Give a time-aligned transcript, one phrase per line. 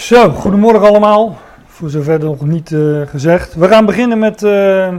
[0.00, 1.38] Zo, goedemorgen allemaal.
[1.66, 3.54] Voor zover nog niet uh, gezegd.
[3.54, 4.94] We gaan beginnen met uh,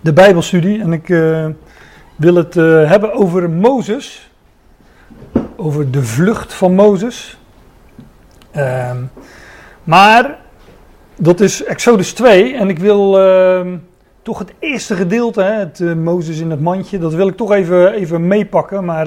[0.00, 0.80] de Bijbelstudie.
[0.80, 1.46] En ik uh,
[2.16, 4.30] wil het hebben over Mozes.
[5.56, 7.38] Over de vlucht van Mozes.
[8.50, 8.96] Ehm,
[9.84, 10.38] maar
[11.16, 12.54] dat is Exodus 2.
[12.54, 13.76] En ik wil ehm,
[14.22, 17.92] toch het eerste gedeelte, hè, het Mozes in het mandje, dat wil ik toch even,
[17.92, 18.84] even meepakken.
[18.84, 19.06] Maar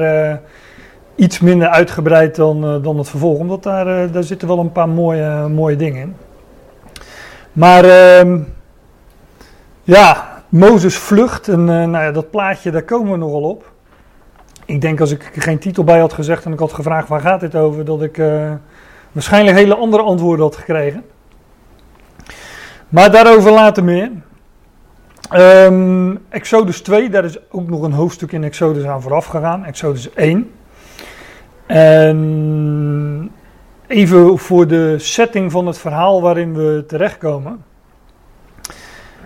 [1.16, 4.72] iets minder uitgebreid dan, uh, dan het vervolg, omdat daar, uh, daar zitten wel een
[4.72, 6.16] paar mooie, mooie dingen in.
[7.52, 8.40] Maar uh,
[9.84, 13.72] ja, Mozes vlucht en uh, nou ja, dat plaatje, daar komen we nogal op.
[14.66, 17.40] Ik denk als ik geen titel bij had gezegd en ik had gevraagd waar gaat
[17.40, 18.22] dit over, dat ik
[19.12, 21.04] waarschijnlijk hele andere antwoorden had gekregen.
[22.90, 24.12] Maar daarover later meer.
[25.32, 29.66] Um, Exodus 2, daar is ook nog een hoofdstuk in Exodus aan vooraf gegaan.
[29.66, 30.52] Exodus 1.
[31.66, 33.32] En
[33.88, 37.64] even voor de setting van het verhaal waarin we terechtkomen.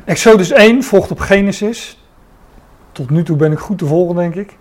[0.05, 2.05] Exodus 1 volgt op Genesis.
[2.91, 4.57] Tot nu toe ben ik goed te volgen, denk ik.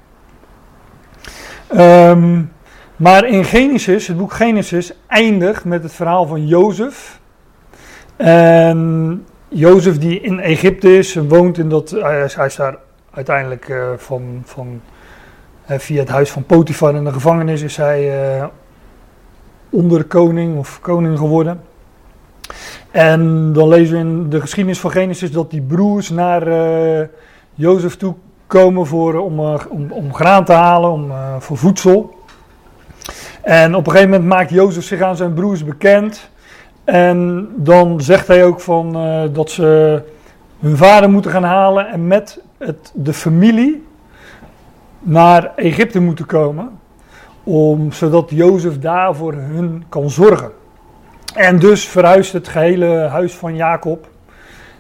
[1.75, 2.53] Um,
[2.97, 7.21] maar in Genesis, het boek Genesis, eindigt met het verhaal van Jozef.
[8.17, 11.91] En Jozef die in Egypte is woont in dat.
[11.91, 12.77] Hij is daar
[13.11, 14.81] uiteindelijk uh, van, van
[15.69, 18.45] via het huis van Potifar in de gevangenis is hij uh,
[19.71, 21.61] onderkoning of koning geworden.
[22.91, 27.07] En dan lezen we in de geschiedenis van Genesis dat die broers naar uh,
[27.55, 28.15] Jozef toe
[28.47, 32.15] komen voor, om, om, om, graan te halen, om, voor voedsel.
[33.43, 36.31] En op een gegeven moment maakt Jozef zich aan zijn broers bekend.
[36.85, 38.93] En dan zegt hij ook van,
[39.33, 40.03] dat ze
[40.61, 43.86] hun vader moeten gaan halen en met het, de familie
[45.07, 46.71] naar Egypte moeten komen,
[47.45, 50.51] om, zodat Jozef daar voor hun kan zorgen.
[51.35, 54.09] En dus verhuist het gehele huis van Jacob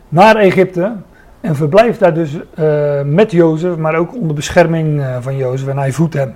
[0.09, 0.93] naar Egypte
[1.41, 5.79] en verblijft daar dus uh, met Jozef, maar ook onder bescherming uh, van Jozef en
[5.79, 6.35] hij voedt hem.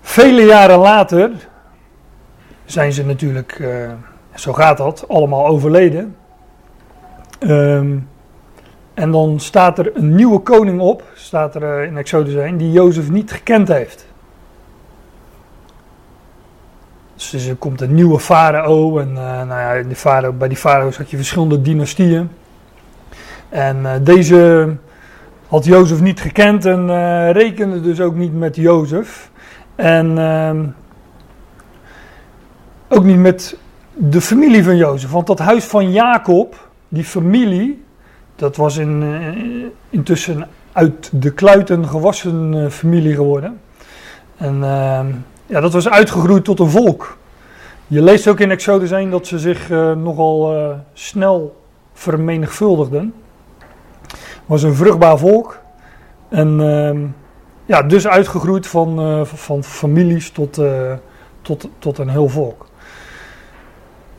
[0.00, 1.30] Vele jaren later
[2.64, 3.90] zijn ze natuurlijk, uh,
[4.34, 6.16] zo gaat dat, allemaal overleden.
[7.40, 8.08] Um,
[8.96, 12.72] en dan staat er een nieuwe koning op, staat er eh, in Exodus 1, die
[12.72, 14.06] Jozef niet gekend heeft.
[17.14, 20.96] Dus er komt een nieuwe farao en uh, nou ja, die farao, bij die farao's
[20.96, 22.30] had je verschillende dynastieën.
[23.48, 24.70] En uh, deze
[25.46, 26.86] had Jozef niet gekend en
[27.32, 29.30] rekende dus ook niet met Jozef.
[29.74, 30.66] En ehm,
[32.88, 33.56] ook niet met
[33.94, 35.10] de familie van Jozef.
[35.10, 37.84] Want dat huis van Jacob, die familie,
[38.36, 43.60] dat was in, uh, intussen uit de kluiten gewassen uh, familie geworden.
[44.36, 45.00] En uh,
[45.46, 47.18] ja, dat was uitgegroeid tot een volk.
[47.86, 50.54] Je leest ook in Exodus 1 dat ze zich uh, nogal
[50.92, 53.14] snel vermenigvuldigden.
[54.46, 55.58] Was een vruchtbaar volk.
[56.28, 57.06] En ehm,
[57.66, 60.60] ja, dus uitgegroeid van, van families tot,
[61.42, 62.66] tot, tot een heel volk.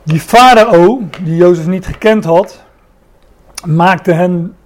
[0.02, 2.64] Die farao, die Jozef niet gekend had,
[3.66, 4.56] maakte hen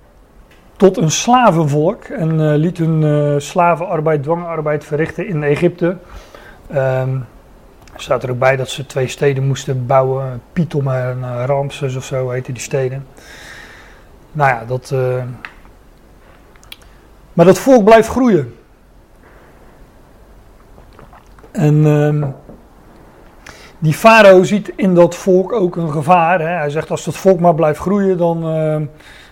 [0.77, 5.97] tot een slavenvolk en uh, liet hun uh, slavenarbeid, dwangarbeid verrichten in Egypte.
[6.75, 7.27] Um,
[7.95, 11.97] er staat er ook bij dat ze twee steden moesten bouwen, Pithom en uh, Ramses
[11.97, 13.07] of zo heten die steden.
[14.33, 14.95] Nou ja, dat.
[17.33, 18.55] Maar dat volk blijft groeien.
[21.53, 22.35] En um,
[23.83, 26.41] die farao ziet in dat volk ook een gevaar.
[26.41, 26.47] Hè.
[26.47, 28.77] Hij zegt als dat volk maar blijft groeien, dan uh,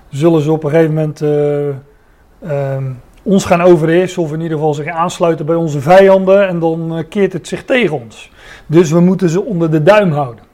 [0.09, 1.69] zullen ze op een gegeven moment uh,
[2.43, 2.77] uh,
[3.23, 4.23] ons gaan overheersen.
[4.23, 6.49] Of in ieder geval zich aansluiten bij onze vijanden.
[6.49, 8.33] En dan keert het zich tegen ons.
[8.67, 10.45] Dus we moeten ze onder de duim houden.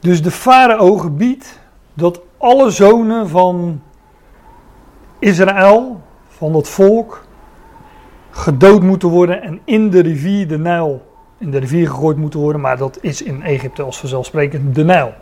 [0.00, 1.60] Dus de farao gebiedt
[1.94, 3.82] dat alle zonen van
[5.18, 7.24] Israël, van dat volk,
[8.30, 12.60] gedood moeten worden en in de rivier de Nijl in de rivier gegooid moeten worden,
[12.60, 15.14] maar dat is in Egypte als vanzelfsprekend de Nijl.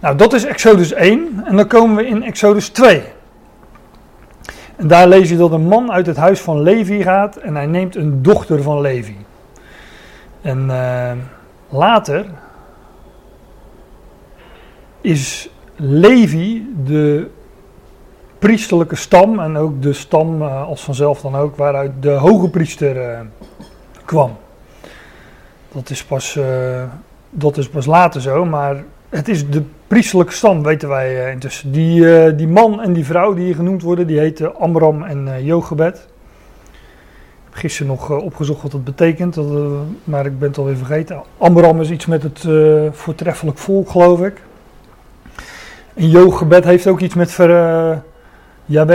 [0.00, 3.02] Nou, dat is Exodus 1 en dan komen we in Exodus 2.
[4.76, 7.66] En daar lees je dat een man uit het huis van Levi gaat en hij
[7.66, 9.16] neemt een dochter van Levi.
[10.40, 11.12] En uh,
[11.68, 12.26] later
[15.00, 17.30] is Levi de
[18.38, 22.96] priesterlijke stam en ook de stam uh, als vanzelf dan ook waaruit de hoge priester
[22.96, 23.20] uh,
[24.04, 24.36] kwam.
[25.72, 26.82] Dat is pas, uh,
[27.30, 31.72] dat is pas later zo, maar het is de priesterlijke stand, weten wij uh, intussen.
[31.72, 35.44] Die, uh, die man en die vrouw die hier genoemd worden, die heten Amram en
[35.44, 35.96] Jochebed.
[35.96, 39.66] Ik heb gisteren nog eh, opgezocht wat dat betekent, dat, eh,
[40.04, 41.22] maar ik ben het alweer vergeten.
[41.38, 42.46] Amram is iets met het
[42.96, 44.42] voortreffelijk volk, geloof ik.
[45.94, 48.02] En Jogebed heeft ook iets met ver,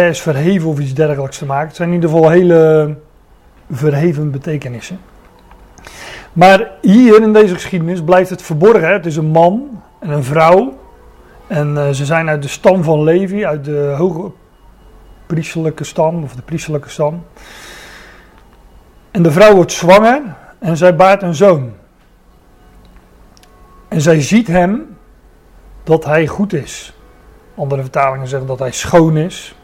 [0.09, 1.67] is verheven of iets dergelijks te maken.
[1.67, 2.95] Het zijn in ieder geval hele
[3.69, 4.99] verheven betekenissen.
[6.33, 8.93] Maar hier in deze geschiedenis blijft het verborgen.
[8.93, 10.77] Het is een man en een vrouw.
[11.47, 14.31] En uh, ze zijn uit de stam van Levi, uit de hoge
[15.25, 17.23] priesterlijke stam, of de priesterlijke stam.
[19.11, 20.21] En de vrouw wordt zwanger
[20.59, 21.71] en zij baart een zoon.
[23.87, 24.97] En zij ziet hem
[25.83, 26.93] dat hij goed is.
[27.55, 29.55] Andere vertalingen zeggen dat hij schoon is.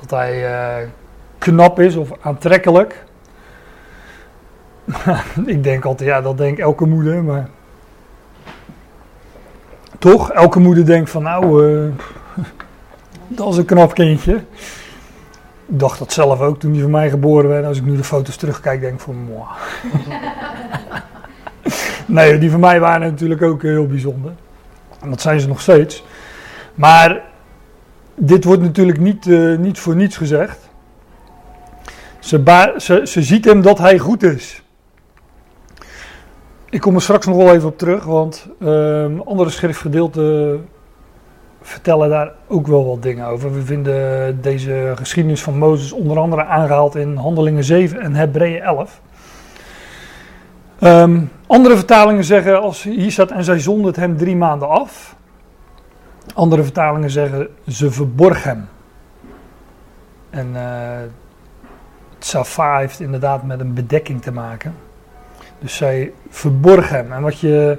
[0.00, 0.50] Dat hij
[0.82, 0.88] uh,
[1.44, 3.04] knap is of aantrekkelijk.
[5.46, 7.48] ik denk altijd, ja, dat denkt elke moeder, maar.
[9.98, 10.30] Toch?
[10.30, 11.92] Elke moeder denkt van, nou, uh,
[13.36, 14.34] dat is een knap kindje.
[15.66, 17.64] Ik dacht dat zelf ook toen die van mij geboren werd.
[17.64, 19.28] Als ik nu de foto's terugkijk, denk ik van,
[22.06, 24.32] nee, die van mij waren natuurlijk ook heel bijzonder.
[25.00, 26.04] En dat zijn ze nog steeds.
[26.74, 27.22] Maar
[28.14, 30.63] dit wordt natuurlijk niet, uh, niet voor niets gezegd.
[32.24, 34.62] Ze, ze, ziet hem dat hij goed is.
[36.70, 40.68] Ik kom er straks nog wel even op terug, want um, andere schriftgedeelten
[41.60, 43.54] vertellen daar ook wel wat dingen over.
[43.54, 49.00] We vinden deze geschiedenis van Mozes onder andere aangehaald in Handelingen 7 en Hebreeën 11.
[50.80, 55.16] Um, andere vertalingen zeggen, als hier staat, en zij zond het hem drie maanden af.
[56.34, 58.68] Andere vertalingen zeggen, ze verborg hem.
[60.30, 60.96] En uh,
[62.24, 64.74] Safa heeft inderdaad met een bedekking te maken.
[65.58, 67.12] Dus zij verborg hem.
[67.12, 67.78] En wat je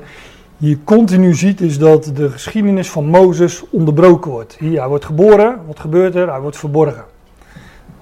[0.57, 4.55] hier continu ziet is dat de geschiedenis van Mozes onderbroken wordt.
[4.59, 6.31] Hier, hij wordt geboren, wat gebeurt er?
[6.31, 7.05] Hij wordt verborgen.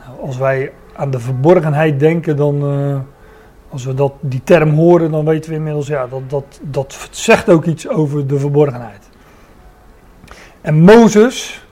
[0.05, 2.99] Nou, als wij aan de verborgenheid denken, dan, uh,
[3.69, 7.49] als we dat, die term horen, dan weten we inmiddels, ja, dat, dat, dat zegt
[7.49, 9.09] ook iets over de verborgenheid.
[10.61, 11.65] En Mozes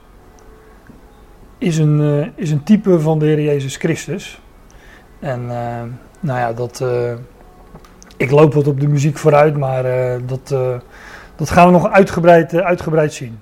[1.58, 4.40] is een, uh, is een type van de Heer Jezus Christus.
[5.22, 5.82] En uh,
[6.20, 6.84] nou ja, dat
[8.16, 10.48] ik loop wat op de muziek vooruit, maar uh, dat,
[11.36, 13.38] dat gaan we nog uitgebreid, uitgebreid zien.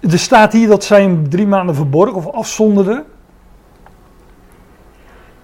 [0.00, 3.04] Er staat hier dat zij hem drie maanden verborgen of afzonderde.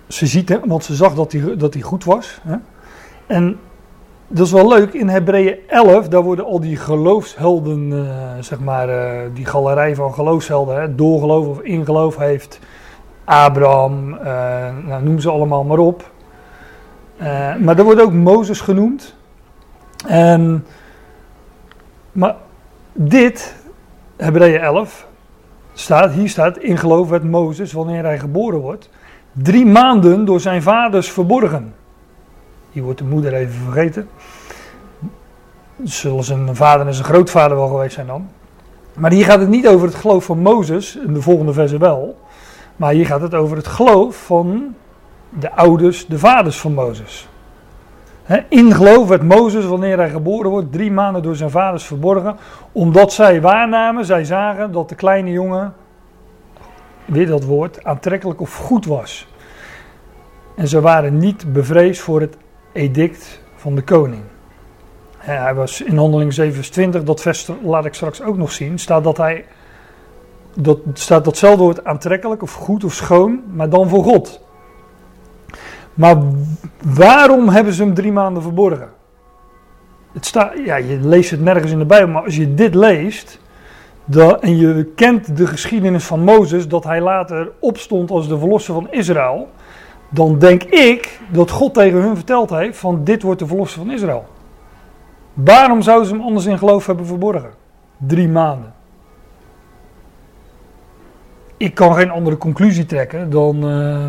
[0.08, 2.40] Ze ziet hem, want ze zag dat hij, dat hij goed was.
[2.42, 2.56] Hè?
[3.26, 3.58] En
[4.28, 8.06] dat is wel leuk, in Hebreeën 11, daar worden al die geloofshelden,
[8.40, 8.88] zeg maar,
[9.34, 12.60] die galerij van geloofshelden, hè, doorgeloof of ingeloof heeft.
[13.24, 14.18] Abraham,
[14.86, 16.12] nou, noem ze allemaal maar op.
[17.20, 19.14] Uh, maar er wordt ook Mozes genoemd.
[20.06, 20.66] En,
[22.12, 22.36] maar
[22.92, 23.54] dit,
[24.16, 25.06] Hebreeën 11,
[25.72, 28.90] staat, hier staat, in geloof werd Mozes, wanneer hij geboren wordt,
[29.32, 31.74] drie maanden door zijn vaders verborgen.
[32.70, 34.08] Hier wordt de moeder even vergeten.
[35.82, 38.28] Zullen zijn vader en zijn grootvader wel geweest zijn dan.
[38.94, 42.18] Maar hier gaat het niet over het geloof van Mozes, in de volgende verse wel.
[42.76, 44.74] Maar hier gaat het over het geloof van
[45.28, 47.28] de ouders, de vaders van Mozes.
[48.48, 52.36] In geloof werd Mozes, wanneer hij geboren wordt, drie maanden door zijn vaders verborgen,
[52.72, 55.74] omdat zij waarnamen, zij zagen dat de kleine jongen,
[57.04, 59.28] weer dat woord, aantrekkelijk of goed was.
[60.56, 62.36] En ze waren niet bevreesd voor het
[62.72, 64.22] edict van de koning.
[65.16, 69.16] Hij was in handeling 27, dat vers laat ik straks ook nog zien, staat dat
[69.16, 69.44] hij,
[70.56, 74.40] dat staat datzelfde woord aantrekkelijk of goed of schoon, maar dan voor God.
[75.94, 76.16] Maar
[76.84, 78.88] waarom hebben ze hem drie maanden verborgen?
[80.12, 83.40] Het staat, ja, je leest het nergens in de Bijbel, maar als je dit leest.
[84.40, 88.90] en je kent de geschiedenis van Mozes, dat hij later opstond als de verlosser van
[88.90, 89.48] Israël.
[90.08, 93.90] Dan denk ik dat God tegen hun verteld heeft: van dit wordt de verlosser van
[93.90, 94.24] Israël.
[95.32, 97.50] Waarom zouden ze hem anders in geloof hebben verborgen?
[97.96, 98.72] Drie maanden.
[101.56, 103.70] Ik kan geen andere conclusie trekken dan.
[103.70, 104.06] Uh,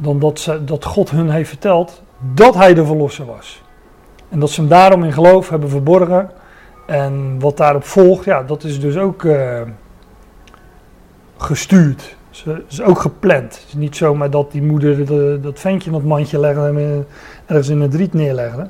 [0.00, 2.02] dan dat, ze, dat God hun heeft verteld
[2.34, 3.62] dat hij de verlosser was.
[4.28, 6.30] En dat ze hem daarom in geloof hebben verborgen.
[6.86, 9.60] En wat daarop volgt, ja, dat is dus ook uh,
[11.36, 12.16] gestuurd.
[12.44, 13.54] Het is ook gepland.
[13.54, 17.06] Het is niet zomaar dat die moeder de, dat ventje in dat mandje legde en
[17.46, 18.68] ergens in het riet neerlegde.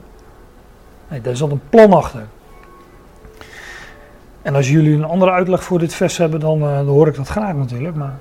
[1.09, 2.27] Nee, daar zat een plan achter.
[4.43, 7.15] En als jullie een andere uitleg voor dit vers hebben, dan, uh, dan hoor ik
[7.15, 7.97] dat graag natuurlijk.
[7.97, 8.19] Maar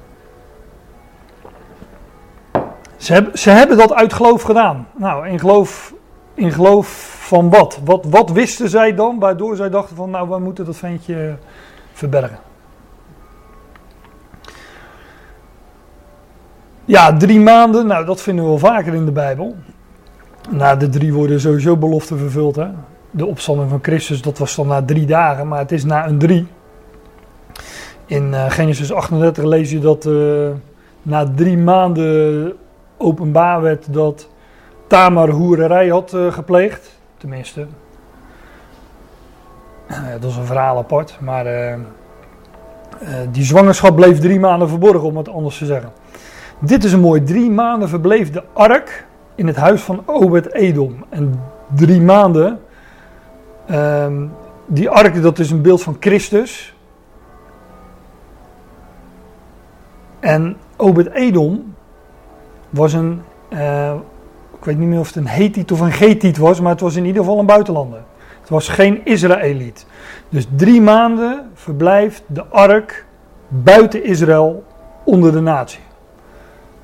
[2.98, 4.88] ze hebben, ze hebben dat uit geloof gedaan.
[4.96, 5.94] Nou, in geloof,
[6.34, 7.80] in geloof van wat?
[7.86, 8.06] wat?
[8.06, 11.36] Wat wisten zij dan, waardoor zij dachten van, nou, we moeten dat ventje
[11.94, 12.40] verbergen?
[16.86, 19.56] Ja, drie maanden, nou dat vinden we wel vaker in de Bijbel.
[20.50, 22.56] Na de drie worden sowieso beloften vervuld.
[22.56, 22.68] Hè?
[23.12, 26.18] De opstanding van Christus, dat was dan na drie dagen, maar het is na een
[26.18, 26.48] drie.
[28.06, 30.50] In uh, Genesis 38 lees je dat uh,
[31.01, 32.54] na drie maanden
[32.98, 34.30] openbaar werd dat
[34.88, 37.00] Tamar hoererij had uh, gepleegd.
[37.18, 37.68] Tenminste,
[40.20, 41.78] dat is een verhaal apart, maar
[43.32, 45.92] die zwangerschap bleef drie maanden verborgen, om het anders te zeggen.
[46.60, 47.24] Dit is een mooi.
[47.24, 51.06] Drie maanden verbleef de ark in het huis van Obed-Edom.
[51.10, 51.42] En
[51.75, 52.60] drie maanden,
[53.72, 54.32] um,
[54.66, 56.74] die ark dat is een beeld van Christus.
[60.20, 61.76] En Obed-Edom
[62.70, 63.94] was een, uh,
[64.58, 66.96] ik weet niet meer of het een Hethiet of een Getiet was, maar het was
[66.96, 68.04] in ieder geval een buitenlander.
[68.40, 69.86] Het was geen Israëliet.
[70.30, 73.06] Dus drie maanden verblijft de ark
[73.48, 74.64] buiten Israël
[75.04, 75.80] onder de natie.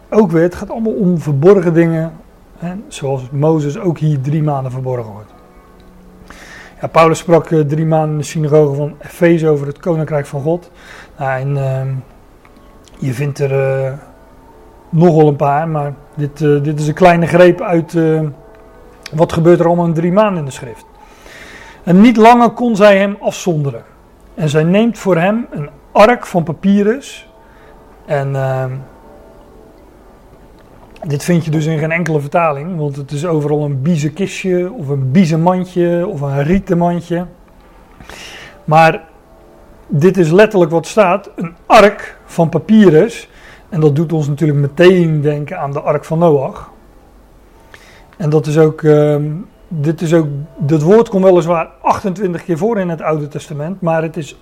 [0.09, 2.13] Ook weer, het gaat allemaal om verborgen dingen,
[2.87, 5.34] zoals Mozes ook hier drie maanden verborgen wordt.
[6.81, 10.41] Ja, Paulus sprak uh, drie maanden in de synagoge van Efeze over het koninkrijk van
[10.41, 10.71] God.
[11.17, 11.81] Nou, en uh,
[12.97, 13.93] je vindt er uh,
[14.89, 17.97] nogal een paar, maar dit, uh, dit is een kleine greep uit
[19.13, 20.85] wat gebeurt er allemaal in drie maanden in de schrift.
[21.83, 23.83] En niet langer kon zij hem afzonderen.
[24.33, 27.29] En zij neemt voor hem een ark van papyrus.
[28.05, 28.71] En ehm,
[31.07, 34.87] dit vind je dus in geen enkele vertaling, want het is overal een biezenkistje of
[34.87, 37.25] een biezenmandje of een rietenmandje.
[38.63, 39.03] Maar
[39.87, 43.29] dit is letterlijk wat staat, een ark van papyrus.
[43.69, 46.69] En dat doet ons natuurlijk meteen denken aan de ark van Noach.
[48.17, 49.15] En dat is ook, uh,
[49.67, 54.01] dit is ook, dat woord komt weliswaar 28 keer voor in het Oude Testament, maar
[54.01, 54.37] het is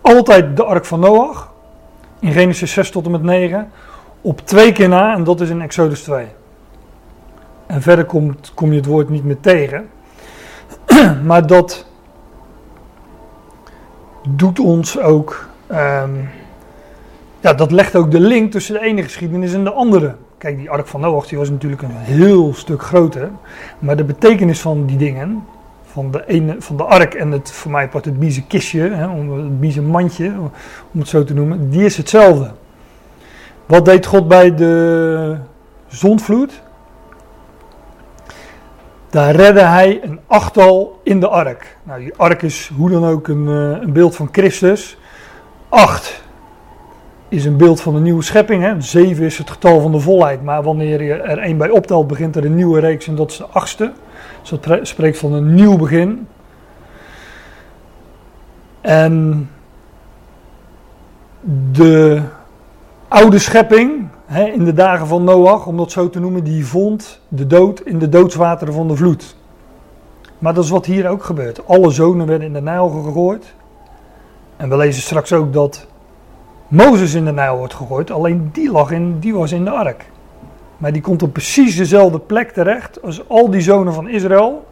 [0.00, 1.52] altijd de ark van Noach.
[2.20, 3.70] In Genesis 6 tot en met 9
[4.20, 6.26] op twee keer na en dat is in Exodus 2.
[7.66, 9.88] En verder komt, kom je het woord niet meer tegen.
[11.28, 11.86] maar dat
[14.28, 15.48] doet ons ook.
[15.70, 16.28] Um,
[17.40, 20.14] ja, dat legt ook de link tussen de ene geschiedenis en de andere.
[20.38, 23.30] Kijk, die Ark van Noach die was natuurlijk een heel stuk groter.
[23.78, 25.44] Maar de betekenis van die dingen,
[25.84, 29.08] van de, ene, van de ark en het, voor mij part het biezen kistje, hè,
[29.36, 30.32] het biezen mandje,
[30.92, 32.50] om het zo te noemen, die is hetzelfde.
[33.68, 35.36] Wat deed God bij de
[35.86, 36.62] zondvloed?
[39.10, 41.76] Daar redde hij een achttal in de ark.
[41.82, 44.98] Nou, die ark is hoe dan ook een, eh, een beeld van Christus.
[45.68, 46.22] Acht
[47.28, 48.62] is een beeld van de nieuwe schepping.
[48.62, 48.80] Hè?
[48.80, 50.42] Zeven is het getal van de volheid.
[50.42, 53.36] Maar wanneer je er één bij optelt, begint er een nieuwe reeks en dat is
[53.36, 53.92] de achtste.
[54.40, 56.28] Dus dat spreekt van een nieuw begin.
[58.80, 59.48] En
[61.72, 62.22] de
[63.08, 67.20] oude schepping, hè, in de dagen van Noach, om dat zo te noemen, die vond
[67.28, 69.36] de dood in de doodswateren van de vloed.
[70.38, 71.66] Maar dat is wat hier ook gebeurt.
[71.66, 73.54] Alle zonen werden in de Nijl gegooid.
[74.56, 75.86] En we lezen straks ook dat
[76.68, 80.10] Mozes in de Nijl wordt gegooid, alleen die, lag in, die was in de ark.
[80.76, 84.66] Maar die komt op precies dezelfde plek terecht als al die zonen van Israël.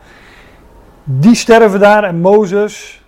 [1.04, 3.04] Die sterven daar en Mozes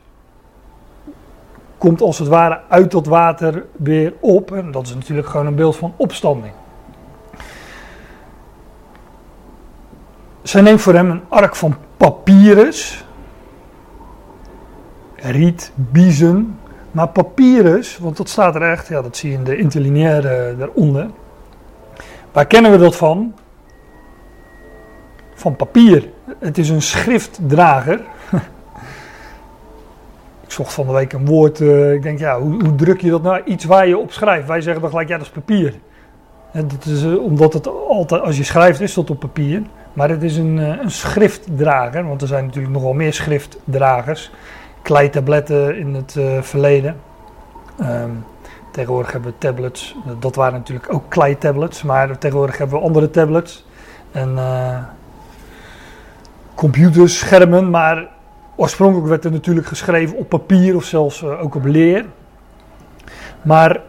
[1.79, 4.53] komt als het ware uit dat water weer op.
[4.53, 6.53] En dat is natuurlijk gewoon een beeld van opstanding.
[10.43, 13.05] Zij neemt voor hem een ark van papyrus.
[15.15, 16.59] Riet, biezen.
[16.91, 21.11] Maar papyrus, want dat staat er echt, ja, dat zie je in de interlineaire daaronder.
[22.33, 23.35] Waar kennen we dat van?
[25.35, 26.11] Van papier.
[26.39, 28.01] Het is een schriftdrager.
[30.49, 31.61] Ik zocht van de week een woord.
[31.61, 33.43] Uh, ik denk, ja, hoe, hoe, druk je dat nou?
[33.45, 34.49] Iets waar je op schrijft.
[34.49, 35.75] Wij zeggen dan gelijk, ja, dat is papier.
[36.53, 39.63] En dat is, uh, omdat het altijd, als je schrijft, is dat op papier.
[39.93, 42.07] Maar het is een, uh, een schriftdrager.
[42.07, 44.31] Want er zijn natuurlijk nogal meer schriftdragers.
[44.83, 46.97] Kleitabletten in het verleden.
[47.81, 48.25] Um,
[48.73, 49.97] tegenwoordig hebben we tablets.
[50.19, 51.83] Dat waren natuurlijk ook kleitablets.
[51.83, 53.67] Maar tegenwoordig hebben we andere tablets.
[54.13, 54.39] En
[56.55, 57.71] computers, schermen.
[57.71, 58.09] Maar
[58.61, 62.05] Oorspronkelijk werd er natuurlijk geschreven op papier of zelfs uh, ook op leer.
[63.43, 63.81] Maar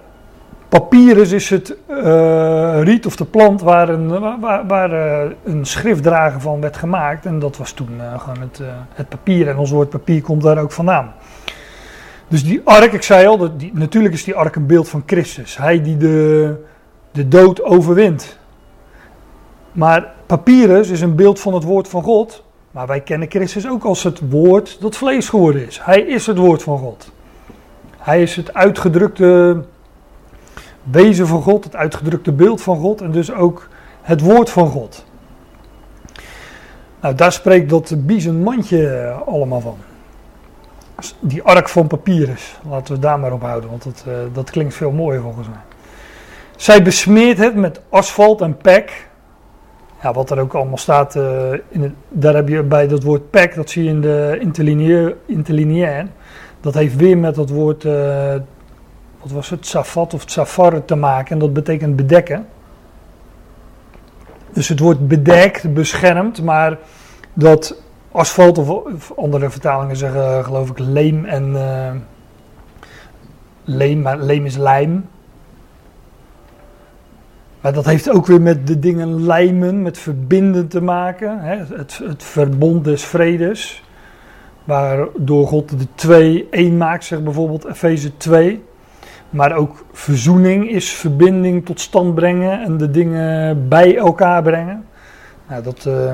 [0.69, 6.41] papyrus is het uh, riet of de plant waar een, waar, waar uh, een schriftdrager
[6.41, 7.25] van werd gemaakt.
[7.25, 8.61] En dat was toen gewoon het,
[8.93, 9.47] het, papier.
[9.47, 11.13] En ons woord papier komt daar ook vandaan.
[12.27, 15.03] Dus die ark, ik zei al, dat die, natuurlijk is die ark een beeld van
[15.05, 15.57] Christus.
[15.57, 16.55] Hij die de,
[17.11, 18.37] de dood overwint.
[19.71, 22.43] Maar papyrus is een beeld van het woord van God.
[22.71, 25.79] Maar wij kennen Christus ook als het woord dat vlees geworden is.
[25.83, 27.11] Hij is het woord van God.
[27.97, 29.63] Hij is het uitgedrukte
[30.83, 33.67] wezen van God, het uitgedrukte beeld van God en dus ook
[34.01, 35.05] het woord van God.
[37.01, 39.77] Nou, daar spreekt dat biezenmandje allemaal van.
[41.19, 44.91] Die ark van papyrus, laten we daar maar op houden, want uh, dat klinkt veel
[44.91, 45.59] mooier volgens mij.
[46.55, 49.08] Zij besmeert het met asfalt en pek.
[50.01, 53.55] Ja, wat er ook allemaal staat, uh, in daar heb je bij dat woord pek,
[53.55, 55.15] dat zie je in de interlineair.
[55.25, 56.07] interlineair
[56.61, 58.33] dat heeft weer met dat woord, uh,
[59.21, 61.31] wat was het, safat of safar te maken.
[61.31, 62.47] En dat betekent bedekken.
[64.53, 66.77] Dus het wordt bedekt, beschermd, maar
[67.33, 71.55] dat asfalt of, andere vertalingen zeggen geloof ik leem en
[73.63, 75.05] leem, maar leem is lijm.
[77.61, 81.39] Maar dat heeft ook weer met de dingen lijmen, met verbinden te maken.
[81.39, 81.55] Hè?
[81.75, 83.83] Het, het verbond des vredes.
[84.63, 88.63] Waardoor God de twee één maakt, zegt bijvoorbeeld Efeze 2.
[89.29, 94.85] Maar ook verzoening is verbinding tot stand brengen en de dingen bij elkaar brengen.
[95.47, 96.13] Nou, dat uh,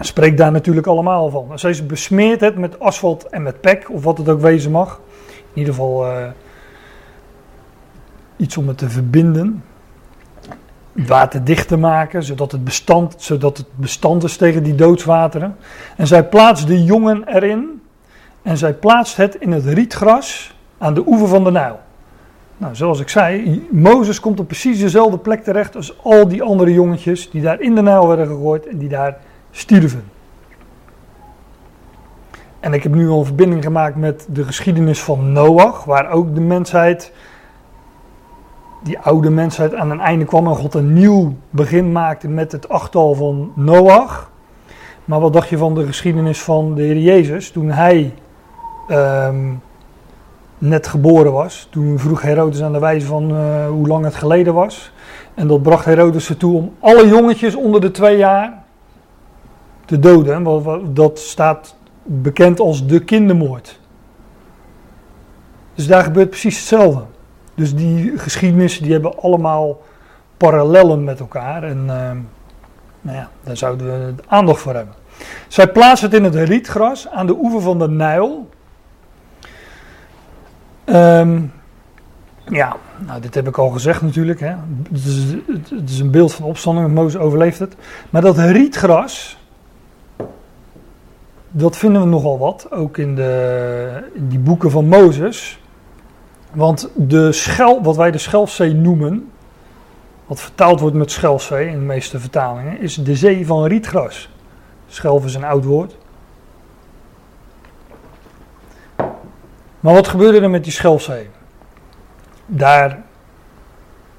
[0.00, 1.58] spreekt daar natuurlijk allemaal van.
[1.58, 5.00] Zij besmeert het met asfalt en met pek, of wat het ook wezen mag.
[5.28, 6.26] In ieder geval uh,
[8.36, 9.62] iets om het te verbinden.
[10.92, 15.56] Waterdicht te maken, zodat het, bestand, zodat het bestand is tegen die doodswateren.
[15.96, 17.82] En zij plaatst de jongen erin.
[18.42, 21.80] En zij plaatst het in het rietgras aan de oever van de Nijl.
[22.56, 26.72] Nou, zoals ik zei, Mozes komt op precies dezelfde plek terecht als al die andere
[26.72, 29.16] jongetjes die daar in de Nijl werden gegooid en die daar
[29.50, 30.04] stierven.
[32.60, 36.34] En ik heb nu al een verbinding gemaakt met de geschiedenis van Noach, waar ook
[36.34, 37.12] de mensheid,
[38.82, 42.68] die oude mensheid, aan een einde kwam en God een nieuw begin maakte met het
[42.68, 44.30] achttal van Noach.
[45.04, 48.14] Maar wat dacht je van de geschiedenis van de Heer Jezus toen hij
[48.90, 49.62] um,
[50.58, 51.68] net geboren was.
[51.70, 54.92] Toen vroeg Herodes aan de wijze van uh, hoe lang het geleden was.
[55.34, 58.62] En dat bracht Herodes ertoe om alle jongetjes onder de twee jaar
[59.84, 60.94] te doden.
[60.94, 63.80] Dat staat bekend als de kindermoord.
[65.74, 67.04] Dus daar gebeurt precies hetzelfde.
[67.62, 69.82] Dus die geschiedenissen die hebben allemaal
[70.36, 71.62] parallellen met elkaar.
[71.62, 72.10] En uh,
[73.00, 74.94] nou ja, daar zouden we aandacht voor hebben.
[75.48, 78.48] Zij plaatsen het in het rietgras aan de oever van de Nijl.
[80.84, 81.52] Um,
[82.48, 84.40] ja, nou, dit heb ik al gezegd natuurlijk.
[84.40, 84.54] Hè.
[84.92, 85.32] Het, is,
[85.70, 87.76] het is een beeld van opstanding, Mozes overleeft het.
[88.10, 89.38] Maar dat rietgras,
[91.50, 95.60] dat vinden we nogal wat, ook in, de, in die boeken van Mozes.
[96.52, 99.30] Want de schel, wat wij de Schelfzee noemen,
[100.26, 104.28] wat vertaald wordt met Schelfzee in de meeste vertalingen, is de zee van rietgras.
[104.86, 105.96] Schelf is een oud woord.
[109.80, 111.28] Maar wat gebeurde er met die Schelfzee?
[112.46, 113.02] Daar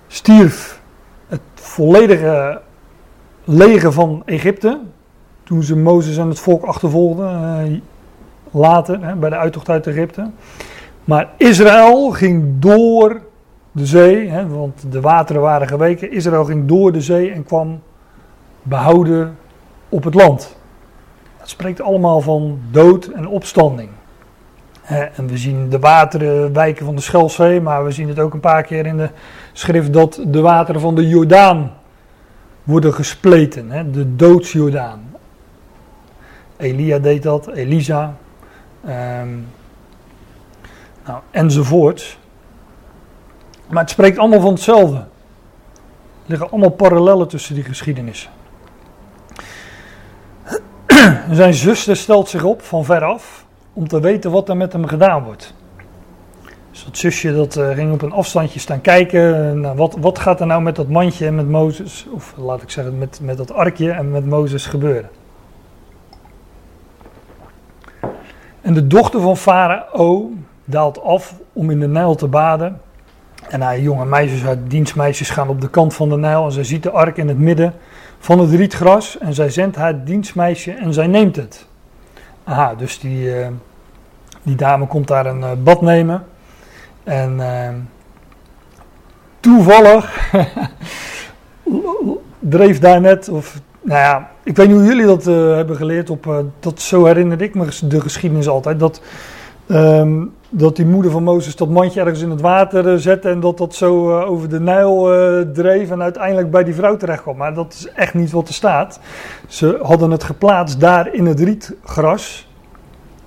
[0.08, 0.82] stierf
[1.28, 2.62] het volledige
[3.44, 4.80] leger van Egypte.
[5.44, 7.60] Toen ze Mozes en het volk achtervolgden.
[7.60, 7.80] Eh,
[8.52, 10.30] later, bij de uittocht uit Egypte.
[11.04, 13.22] Maar Israël ging door
[13.72, 16.12] de zee, hè, want de wateren waren geweken.
[16.12, 17.82] Israël ging door de zee en kwam
[18.62, 19.38] behouden
[19.90, 20.56] op het land.
[21.38, 23.90] Het spreekt allemaal van dood en opstanding
[24.84, 28.40] en we zien de wateren wijken van de Schelfzee, maar we zien het ook een
[28.40, 29.10] paar keer in de
[29.54, 31.72] schrift dat de wateren van de Jordaan
[32.64, 33.92] worden gespleten.
[33.92, 35.12] De doodsjordaan.
[36.58, 38.16] Elia deed dat, Elisa,
[39.22, 39.48] um,
[41.06, 42.18] nou, enzovoort.
[43.70, 44.98] Maar het spreekt allemaal van hetzelfde.
[44.98, 45.06] Er
[46.26, 48.32] liggen allemaal parallellen tussen die geschiedenissen.
[51.32, 55.24] Zijn zuster stelt zich op van veraf om te weten wat er met hem gedaan
[55.24, 55.54] wordt.
[56.72, 59.76] Dus dat zusje dat, uh, ging op een afstandje staan kijken.
[59.76, 62.98] Wat, wat gaat er nou met dat mandje en met Mozes, of laat ik zeggen
[62.98, 65.10] met, met dat arkje en met Mozes gebeuren?
[68.62, 70.32] En de dochter van Farao
[70.66, 72.82] daalt af om in de Nijl te baden.
[73.50, 76.64] En haar jonge meisjes, haar dienstmeisjes gaan op de kant van de Nijl en zij
[76.64, 77.74] ziet de ark in het midden
[78.20, 79.18] van het rietgras.
[79.18, 81.66] En zij zendt haar dienstmeisje en zij neemt het.
[82.44, 83.48] Aha, dus die, uh,
[84.44, 86.24] die dame komt daar een uh, bad nemen.
[87.04, 87.70] En uh,
[89.40, 90.32] toevallig
[92.40, 96.10] dreef daar net, of nou ja, ik weet niet hoe jullie dat hebben geleerd.
[96.10, 98.80] Op, dat, zo herinnerde ik me de geschiedenis altijd.
[98.80, 99.02] Dat,
[99.68, 103.58] um, dat die moeder van Mozes dat mandje ergens in het water zette en dat
[103.58, 105.10] dat zo over de Nijl
[105.54, 107.38] dreef en uiteindelijk bij die vrouw terecht kwam.
[107.38, 109.00] Maar dat is echt niet wat er staat.
[109.48, 112.48] Ze hadden het geplaatst daar in het rietgras.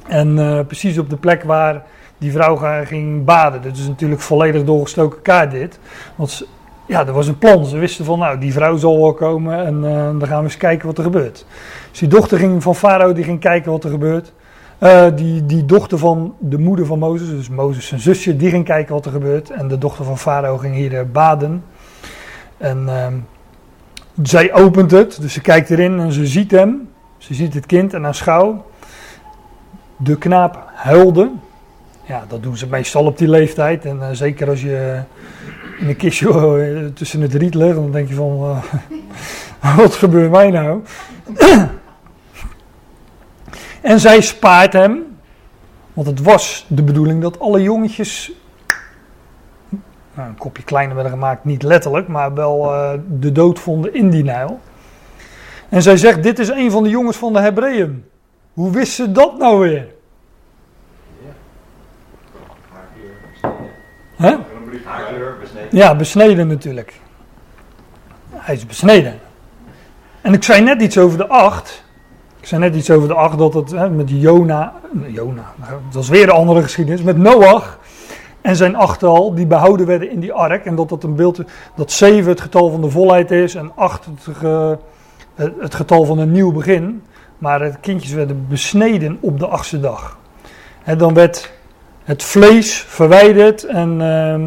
[0.07, 0.35] En
[0.67, 1.83] precies op de plek waar
[2.19, 3.63] die vrouw ging baden.
[3.63, 5.79] Dat is natuurlijk volledig doorgestoken kaart dit.
[6.17, 6.47] Want
[6.87, 7.67] ja, er was een plan.
[7.67, 9.81] Ze wisten van, nou, die vrouw zal wel komen en
[10.19, 11.47] dan gaan we eens kijken wat er gebeurt.
[11.91, 14.33] Dus die dochter ging van Farao, die ging kijken wat er gebeurt.
[14.83, 18.65] Uh, die, die dochter van de moeder van Mozes, dus Mozes zijn zusje, die ging
[18.65, 19.51] kijken wat er gebeurt.
[19.51, 21.65] En de dochter van Farao ging hier uh, baden.
[22.57, 23.07] En uh,
[24.23, 26.89] zij opent het, dus ze kijkt erin en ze ziet hem.
[27.19, 28.65] Ze ziet het kind en schouw.
[29.97, 31.31] De knaap huilde.
[32.05, 33.85] Ja, dat doen ze meestal op die leeftijd.
[33.85, 35.03] En uh, zeker als je
[35.79, 38.39] in een kistje tussen het riet ligt, dan denk je van,
[39.77, 40.81] wat gebeurt mij nou?
[43.87, 45.19] En zij spaart hem,
[45.93, 48.33] want het was de bedoeling dat alle jongetjes
[50.15, 54.11] nou, een kopje kleiner werden gemaakt, niet letterlijk, maar wel uh, de dood vonden in
[54.11, 54.61] die Nijl.
[55.69, 58.05] En zij zegt: Dit is een van de jongens van de Hebreeën.
[58.53, 59.87] Hoe wist ze dat nou weer?
[64.17, 64.39] Huh?
[65.71, 67.01] Ja, besneden natuurlijk.
[68.31, 69.19] Hij is besneden.
[70.21, 71.85] En ik zei net iets over de acht.
[72.47, 74.73] Ik zei net iets over de acht dat het hè, met Jona,
[75.07, 77.79] Jona, dat was weer een andere geschiedenis, met Noach
[78.41, 80.65] en zijn achttal die behouden werden in die ark.
[80.65, 81.43] En dat dat een beeld,
[81.75, 84.79] dat zeven het getal van de volheid is en acht het,
[85.59, 87.03] het getal van een nieuw begin.
[87.39, 90.19] Maar de kindjes werden besneden op de achtste dag.
[90.85, 91.53] En dan werd
[92.05, 94.47] het vlees verwijderd en uh,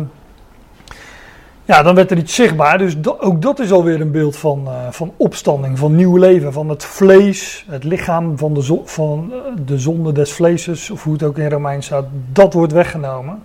[1.69, 2.77] ja, dan werd er iets zichtbaar.
[2.77, 6.53] Dus ook dat is alweer een beeld van, uh, van opstanding, van nieuw leven.
[6.53, 11.13] Van het vlees, het lichaam van de, van eh, de zonde des vleeses, of hoe
[11.13, 13.43] het ook in Romein staat, dat wordt weggenomen.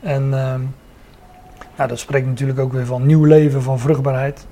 [0.00, 0.54] En uh,
[1.76, 4.46] ja, dat spreekt natuurlijk ook weer van nieuw leven, van vruchtbaarheid.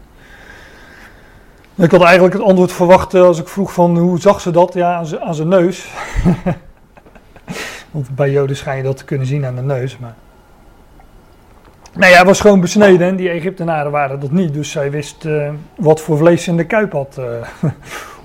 [1.75, 4.75] Ik had eigenlijk het antwoord verwacht als ik vroeg van hoe zag ze dat?
[4.75, 5.89] Ja, aan zijn neus.
[7.91, 9.99] Want bij Joden schijn je dat te kunnen zien aan de neus.
[9.99, 10.15] Maar...
[11.95, 14.55] Nee, hij was gewoon besneden en die Egyptenaren waren dat niet.
[14.55, 17.17] Dus zij wist uh, wat voor vlees in de kuip had.
[17.19, 17.25] Uh,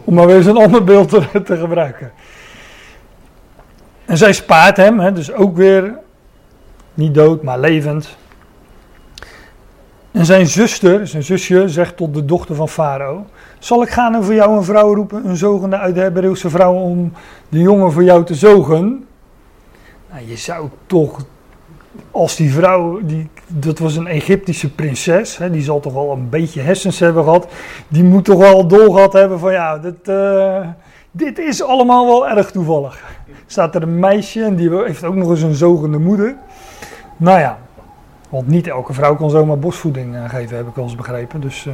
[0.06, 2.12] om maar weer eens een ander beeld te, te, gebruiken.
[4.06, 5.94] En zij spaart hem, hè, dus ook weer
[6.94, 8.18] niet dood, maar levend.
[10.12, 13.26] En zijn zuster, zijn zusje, zegt tot de dochter van Farao:
[13.60, 16.74] Zal ik gaan en voor jou een vrouw roepen, een zogende uit de Hebreeuwse vrouw,
[16.74, 17.14] om
[17.50, 19.08] de jongen voor jou te zogen?
[20.12, 21.26] Nou, je zou toch,
[22.12, 26.30] als die vrouw, die, dat was een Egyptische prinses, hè, die zal toch wel een
[26.30, 27.48] beetje hersens hebben gehad.
[27.88, 30.68] Die moet toch wel doorgehad hebben van ja, dit, uh,
[31.12, 33.04] dit is allemaal wel erg toevallig.
[33.46, 36.36] Staat er een meisje en die heeft ook nog eens een zogende moeder.
[37.18, 37.58] Nou ja,
[38.30, 41.42] want niet elke vrouw kan zomaar bosvoeding uh, geven, heb ik wel eens begrepen.
[41.42, 41.64] Dus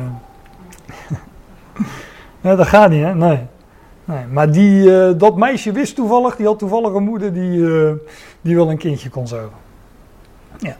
[2.41, 3.15] ja, dat gaat niet, hè?
[3.15, 3.39] Nee.
[4.05, 4.25] nee.
[4.31, 7.65] Maar die, dat meisje wist toevallig, die had toevallig een moeder die,
[8.41, 9.61] die wel een kindje kon zogen.
[10.57, 10.75] Ja.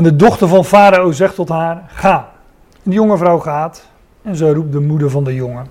[0.00, 2.30] En de dochter van Farao zegt tot haar: Ga.
[2.72, 3.86] En de jonge vrouw gaat
[4.22, 5.66] en ze roept de moeder van de jongen.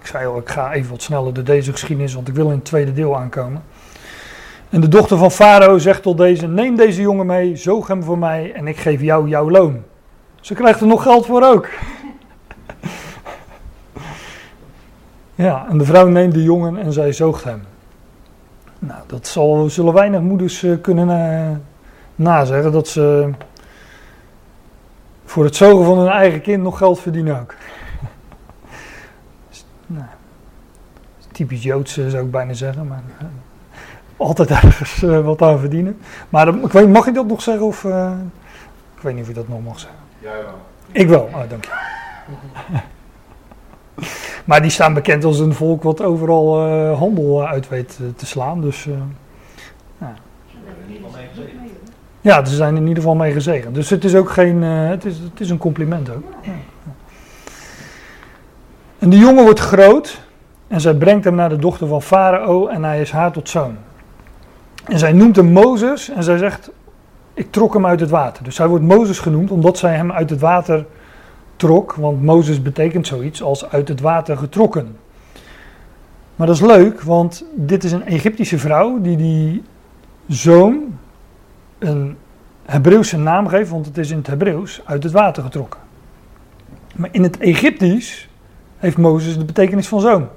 [0.00, 2.54] Ik zei al, ik ga even wat sneller door deze geschiedenis, want ik wil in
[2.54, 3.62] het tweede deel aankomen.
[4.70, 8.18] En de dochter van Farao zegt tot deze: Neem deze jongen mee, zoog hem voor
[8.18, 9.82] mij en ik geef jou jouw loon.
[10.40, 11.68] Ze krijgt er nog geld voor ook.
[15.46, 17.62] ja, en de vrouw neemt de jongen en zij zoogt hem.
[18.78, 21.56] Nou, dat zal, zullen weinig moeders uh, kunnen uh,
[22.14, 23.30] nazeggen dat ze
[25.24, 27.54] voor het zogen van hun eigen kind nog geld verdienen ook.
[29.86, 30.06] nou,
[31.32, 33.28] typisch Joods zou ik bijna zeggen, maar uh,
[34.16, 35.98] altijd ergens wat aan verdienen.
[36.28, 37.84] Maar ik weet, mag ik dat nog zeggen of
[38.94, 39.98] ik weet niet of je dat nog mag zeggen.
[40.18, 40.60] Ja, wel.
[40.92, 41.70] Ik wel, oh, dank je.
[44.44, 48.60] Maar die staan bekend als een volk wat overal uh, handel uit weet te slaan.
[48.60, 48.94] Dus, uh,
[49.98, 50.14] ja.
[52.24, 53.74] Ja, ze zijn in ieder geval mee gezegend.
[53.74, 54.62] Dus het is ook geen.
[54.62, 56.22] Uh, het, is, het is een compliment ook.
[56.42, 56.52] Ja.
[58.98, 60.20] En de jongen wordt groot.
[60.66, 62.66] En zij brengt hem naar de dochter van Farao.
[62.66, 63.76] En hij is haar tot zoon.
[64.84, 66.10] En zij noemt hem Mozes.
[66.10, 66.70] En zij zegt:
[67.34, 68.44] Ik trok hem uit het water.
[68.44, 70.86] Dus hij wordt Mozes genoemd omdat zij hem uit het water
[71.56, 74.96] trok, want Mozes betekent zoiets als uit het water getrokken.
[76.36, 79.62] Maar dat is leuk, want dit is een Egyptische vrouw die die
[80.28, 80.98] zoon
[81.78, 82.16] een
[82.62, 85.80] Hebreeuwse naam geeft, want het is in het Hebreeuws uit het water getrokken.
[86.94, 88.28] Maar in het Egyptisch
[88.76, 90.28] heeft Mozes de betekenis van zoon.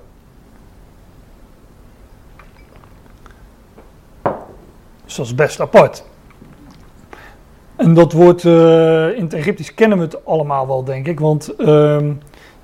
[5.06, 6.04] Dus dat is best apart.
[7.76, 11.20] En dat wordt uh, in het Egyptisch kennen we het allemaal wel, denk ik.
[11.20, 11.98] Want uh,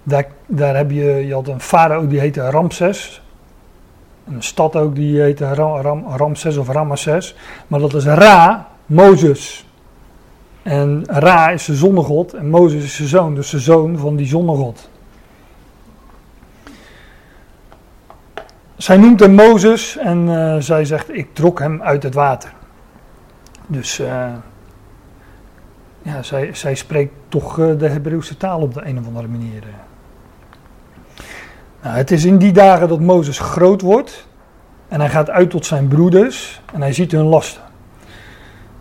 [0.04, 3.23] daar, daar heb je, je had een farao die heette Ramses.
[4.28, 7.36] Een stad ook die heet Ram, Ram, Ramses of Ramesses.
[7.68, 9.66] Maar dat is Ra, Mozes.
[10.64, 14.28] En Ra is de zonnegod en Mozes is zijn zoon, dus de zoon van die
[14.28, 14.90] zonnegod.
[18.78, 22.54] Zij noemt hem Mozes en uh, zij zegt: Ik trok hem uit het water.
[23.68, 24.34] Dus uh,
[26.02, 29.64] ja, zij, zij spreekt toch uh, de Hebreeuwse taal op de een of andere manier.
[31.84, 34.28] Nou, het is in die dagen dat Mozes groot wordt
[34.88, 37.62] en hij gaat uit tot zijn broeders en hij ziet hun lasten.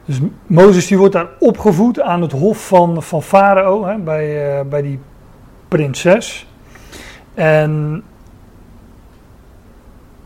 [0.04, 4.82] Dus Mozes die wordt daar opgevoed aan het hof van, van Farao, bij, uh, bij
[4.82, 4.98] die
[5.68, 6.46] prinses.
[7.34, 8.02] En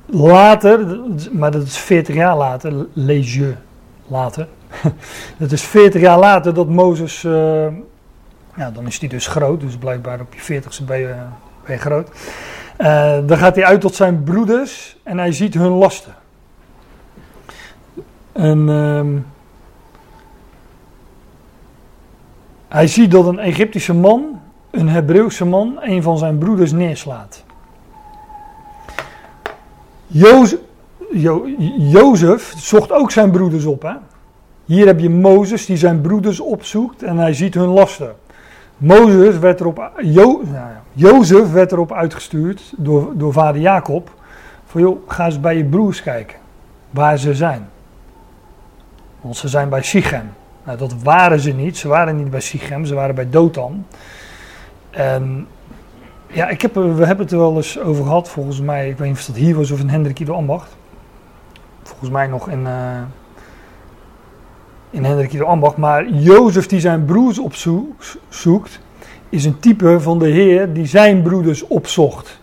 [0.07, 1.01] later,
[1.33, 3.41] maar dat is 40 jaar later, lees
[4.07, 4.49] later.
[5.39, 7.67] dat is 40 jaar later dat Mozes, uh,
[8.57, 11.35] ja, dan is hij dus groot, dus blijkbaar op je 40ste ben
[11.67, 12.11] ben je groot.
[12.79, 16.15] Uh, dan gaat hij uit tot zijn broeders en hij ziet hun lasten.
[18.33, 19.21] En uh,
[22.69, 27.45] hij ziet dat een Egyptische man, een Hebreeuwse man, een van zijn broeders neerslaat.
[30.07, 30.59] Jozef,
[31.13, 33.83] jo, Jozef zocht ook zijn broeders op.
[33.83, 33.93] Hè?
[34.65, 38.17] Hier heb je Mozes die zijn broeders opzoekt en hij ziet hun lasten.
[38.77, 44.11] Mozes werd erop, jo, nou Jozef werd erop uitgestuurd door, door vader Jacob.
[44.67, 46.37] Van joh, ga eens bij je broers kijken.
[46.91, 47.69] Waar ze zijn.
[49.21, 50.33] Want ze zijn bij Sichem.
[50.65, 51.77] Nou, dat waren ze niet.
[51.77, 53.87] Ze waren niet bij Sichem, ze waren bij Dothan.
[54.91, 55.47] En
[56.27, 58.89] ja, ik heb, we hebben het er wel eens over gehad, volgens mij.
[58.89, 60.77] Ik weet niet of dat hier was of in Hendrik Ido Ambacht.
[61.83, 63.01] Volgens mij nog in, uh,
[64.97, 65.77] in Hendrik Ido Ambacht.
[65.77, 68.81] Maar Jozef die zijn broers opzoekt,
[69.29, 72.41] is een type van de Heer die zijn broeders opzocht.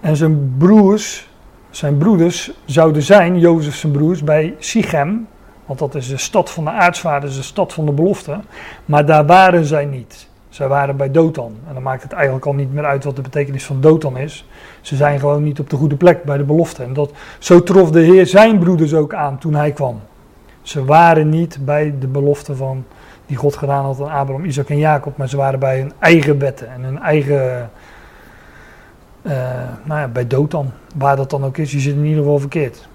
[0.00, 1.28] En zijn broers,
[1.70, 5.26] zijn broeders zouden zijn, Jozef zijn broers, bij Sichem.
[5.66, 8.40] Want dat is de stad van de aartsvaders, de stad van de belofte.
[8.84, 10.28] Maar daar waren zij niet.
[10.48, 11.56] Zij waren bij Dothan.
[11.68, 14.48] En dan maakt het eigenlijk al niet meer uit wat de betekenis van Dothan is.
[14.80, 16.82] Ze zijn gewoon niet op de goede plek bij de belofte.
[16.82, 20.00] En dat, zo trof de Heer zijn broeders ook aan toen hij kwam.
[20.64, 22.84] Ze waren niet bij de belofte van,
[23.26, 25.16] die God gedaan had aan Abraham, Isaac en Jacob.
[25.16, 27.70] Maar ze waren bij hun eigen wetten en hun eigen...
[29.22, 29.32] Uh,
[29.84, 30.70] nou ja, bij Dothan.
[30.96, 32.88] Waar dat dan ook is, je zit in ieder geval verkeerd.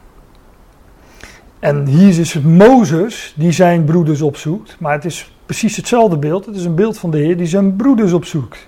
[1.60, 4.76] En hier is het Mozes die zijn broeders opzoekt.
[4.80, 6.46] Maar het is precies hetzelfde beeld.
[6.46, 8.68] Het is een beeld van de Heer die zijn broeders opzoekt.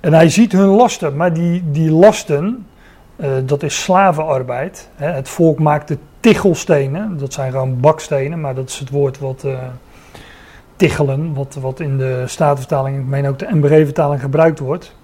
[0.00, 2.66] En hij ziet hun lasten, maar die, die lasten,
[3.16, 4.88] uh, dat is slavenarbeid.
[4.94, 5.06] Hè.
[5.06, 9.58] Het volk maakte tichelstenen, dat zijn gewoon bakstenen, maar dat is het woord wat uh,
[10.76, 14.94] tichelen, wat, wat in de Statenvertaling, ik meen ook de MBG-vertaling gebruikt wordt.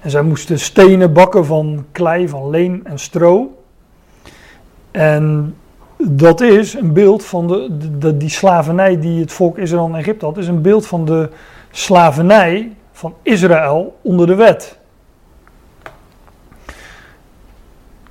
[0.00, 3.62] En zij moesten stenen bakken van klei, van leem en stro.
[4.90, 5.54] En
[5.96, 10.24] dat is een beeld van de, de, die slavernij die het volk Israël in Egypte
[10.24, 11.28] had, is een beeld van de
[11.70, 14.78] slavernij van Israël onder de wet.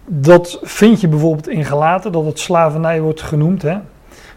[0.10, 3.62] Dat vind je bijvoorbeeld in Galaten, dat het slavernij wordt genoemd.
[3.62, 3.78] Hè?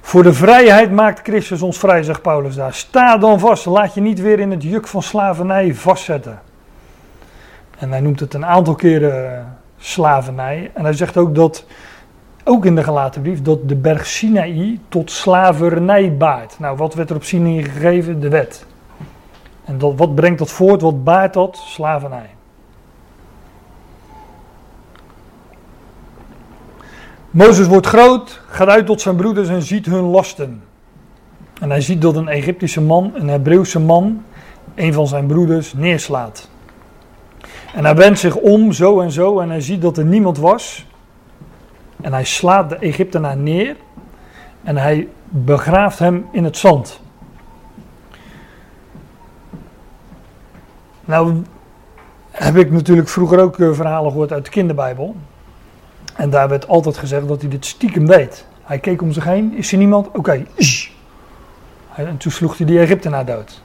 [0.00, 2.74] Voor de vrijheid maakt Christus ons vrij, zegt Paulus daar.
[2.74, 6.40] Sta dan vast, laat je niet weer in het juk van slavernij vastzetten.
[7.78, 10.70] En hij noemt het een aantal keren slavernij.
[10.74, 11.64] En hij zegt ook dat
[12.44, 16.58] ook in de gelaten brief, dat de berg Sinaï tot slavernij baart.
[16.58, 18.20] Nou, wat werd er op Sinaï gegeven?
[18.20, 18.66] De wet.
[19.64, 20.80] En dat, wat brengt dat voort?
[20.80, 21.56] Wat baart dat?
[21.56, 22.30] Slavernij.
[27.30, 30.62] Mozes wordt groot, gaat uit tot zijn broeders en ziet hun lasten.
[31.60, 34.24] En hij ziet dat een Egyptische man, een Hebreeuwse man,
[34.74, 36.48] een van zijn broeders neerslaat.
[37.74, 40.86] En hij wendt zich om, zo en zo, en hij ziet dat er niemand was.
[42.00, 43.76] En hij slaat de Egyptenaar neer
[44.62, 47.00] en hij begraaft hem in het zand.
[51.04, 51.42] Nou,
[52.30, 55.16] heb ik natuurlijk vroeger ook eh, verhalen gehoord uit de kinderbijbel.
[56.20, 58.46] En daar werd altijd gezegd dat hij dit stiekem deed.
[58.62, 60.06] Hij keek om zich heen, is er niemand?
[60.06, 60.18] Oké.
[60.18, 60.46] Okay.
[61.94, 63.62] En toen sloeg hij die Egyptenaar dood.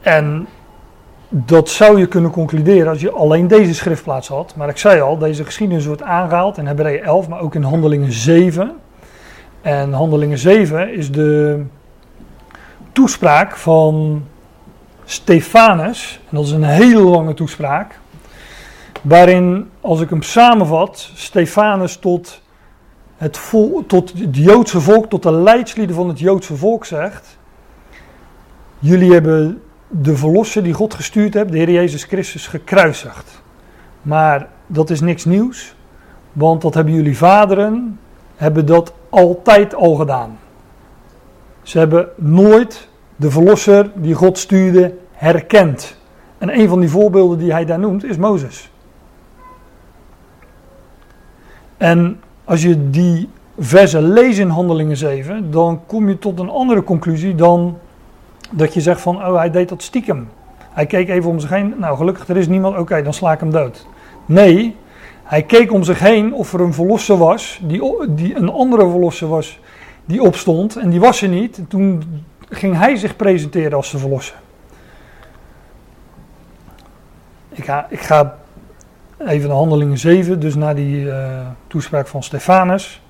[0.00, 0.46] En
[1.28, 4.54] dat zou je kunnen concluderen als je alleen deze schriftplaats had.
[4.56, 8.12] Maar ik zei al, deze geschiedenis wordt aangehaald in Hebreeën 11, maar ook in Handelingen
[8.12, 8.76] 7.
[9.60, 11.62] En Handelingen 7 is de
[12.92, 14.24] toespraak van
[15.04, 16.20] Stefanus.
[16.30, 17.98] En dat is een hele lange toespraak.
[19.08, 22.42] Waarin, als ik hem samenvat, Stefanus tot
[23.16, 23.40] het,
[23.86, 27.38] tot het Joodse volk, tot de leidslieden van het Joodse volk zegt:
[28.78, 33.42] Jullie hebben de verlosser die God gestuurd heeft, de Heer Jezus Christus, gekruisigd.
[34.02, 35.74] Maar dat is niks nieuws,
[36.32, 37.98] want dat hebben jullie vaderen,
[38.36, 40.38] hebben dat altijd al gedaan.
[41.62, 45.96] Ze hebben nooit de verlosser die God stuurde herkend.
[46.38, 48.70] En een van die voorbeelden die hij daar noemt is Mozes.
[51.76, 56.82] En als je die versen leest in Handelingen 7, dan kom je tot een andere
[56.82, 57.78] conclusie dan
[58.50, 60.28] dat je zegt van, oh hij deed dat stiekem.
[60.58, 63.40] Hij keek even om zich heen, nou gelukkig er is niemand, oké dan sla ik
[63.40, 63.86] hem dood.
[64.26, 64.76] Nee,
[65.22, 69.28] hij keek om zich heen of er een verlosser was, die, die een andere verlosser
[69.28, 69.60] was,
[70.04, 71.58] die opstond en die was er niet.
[71.58, 72.02] En toen
[72.48, 74.36] ging hij zich presenteren als de verlosser.
[77.48, 78.36] Ik ga, ik ga
[79.18, 83.02] even naar handelingen 7, dus naar die uh, toespraak van Stefanus.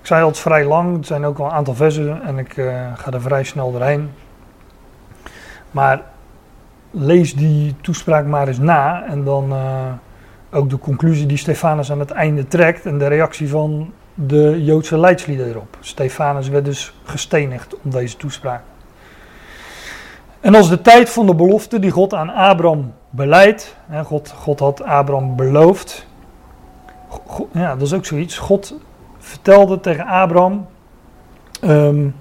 [0.00, 2.56] Ik zei al, het vrij lang, het zijn ook wel een aantal versen en ik
[2.56, 4.10] uh, ga er vrij snel doorheen.
[5.70, 6.02] Maar
[6.90, 9.92] lees die toespraak maar eens na en dan uh,
[10.50, 14.98] ook de conclusie die Stefanus aan het einde trekt en de reactie van de Joodse
[14.98, 15.76] leidslieden erop.
[15.80, 18.62] Stefanus werd dus gestenigd om deze toespraak.
[20.40, 24.82] En als de tijd van de belofte die God aan Abraham beleidt, God, God had
[24.82, 26.06] Abraham beloofd,
[27.52, 28.38] ja, dat is ook zoiets.
[28.38, 28.74] God
[29.18, 30.66] vertelde tegen Abraham,
[31.64, 32.14] um,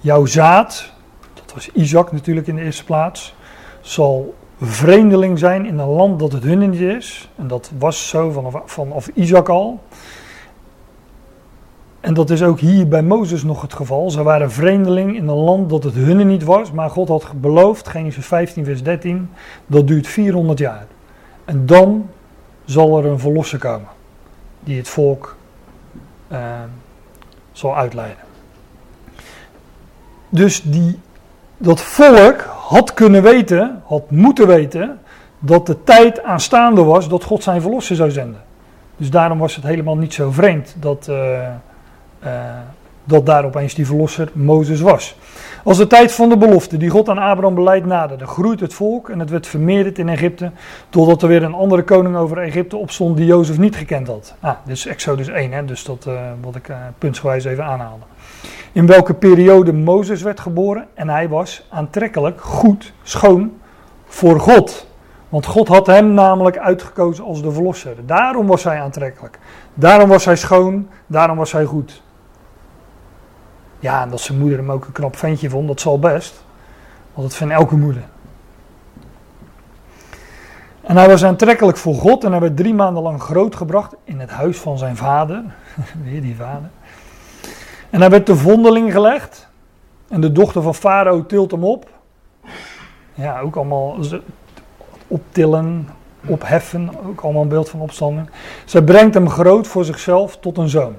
[0.00, 0.92] jouw zaad,
[1.34, 3.34] dat was Isaac natuurlijk in de eerste plaats,
[3.80, 7.28] zal vreemdeling zijn in een land dat het hun niet is.
[7.36, 9.80] En dat was zo vanaf, vanaf Isaac al.
[12.02, 14.10] En dat is ook hier bij Mozes nog het geval.
[14.10, 17.88] Ze waren vreemdeling in een land dat het hunne niet was, maar God had beloofd,
[17.88, 19.30] Genesis 15, vers 13,
[19.66, 20.86] dat duurt 400 jaar.
[21.44, 22.08] En dan
[22.64, 23.88] zal er een verlosser komen,
[24.60, 25.36] die het volk
[26.32, 26.38] uh,
[27.52, 28.24] zal uitleiden.
[30.28, 30.98] Dus die,
[31.56, 34.98] dat volk had kunnen weten, had moeten weten,
[35.38, 38.40] dat de tijd aanstaande was dat God zijn verlosser zou zenden.
[38.96, 41.06] Dus daarom was het helemaal niet zo vreemd dat...
[41.10, 41.48] Uh,
[43.04, 45.16] dat daar opeens die verlosser Mozes was.
[45.64, 49.08] Als de tijd van de belofte die God aan Abraham beleidt naderde, groeit het volk
[49.08, 50.50] en het werd vermeerderd in Egypte,
[50.88, 54.34] totdat er weer een andere koning over Egypte opstond die Jozef niet gekend had.
[54.40, 58.04] Ah, dit is Exodus 1, hè, dus dat uh, wat ik uh, puntsgewijs even aanhaalde.
[58.72, 63.52] In welke periode Mozes werd geboren en hij was aantrekkelijk, goed, schoon
[64.04, 64.86] voor God.
[65.28, 67.94] Want God had hem namelijk uitgekozen als de verlosser.
[68.06, 69.38] Daarom was hij aantrekkelijk.
[69.74, 72.02] Daarom was hij schoon, daarom was hij goed.
[73.82, 76.44] Ja, en dat zijn moeder hem ook een knap ventje vond, dat zal best.
[77.14, 78.02] Want dat vindt elke moeder.
[80.80, 84.30] En hij was aantrekkelijk voor God en hij werd drie maanden lang grootgebracht in het
[84.30, 85.44] huis van zijn vader.
[86.04, 86.70] Weer die vader.
[87.90, 89.48] En hij werd de vondeling gelegd.
[90.08, 91.88] En de dochter van Farao tilt hem op.
[93.14, 93.96] Ja, ook allemaal
[95.06, 95.88] optillen,
[96.26, 96.90] opheffen.
[97.06, 98.30] Ook allemaal een beeld van opstanding.
[98.64, 100.94] Zij brengt hem groot voor zichzelf tot een zoon.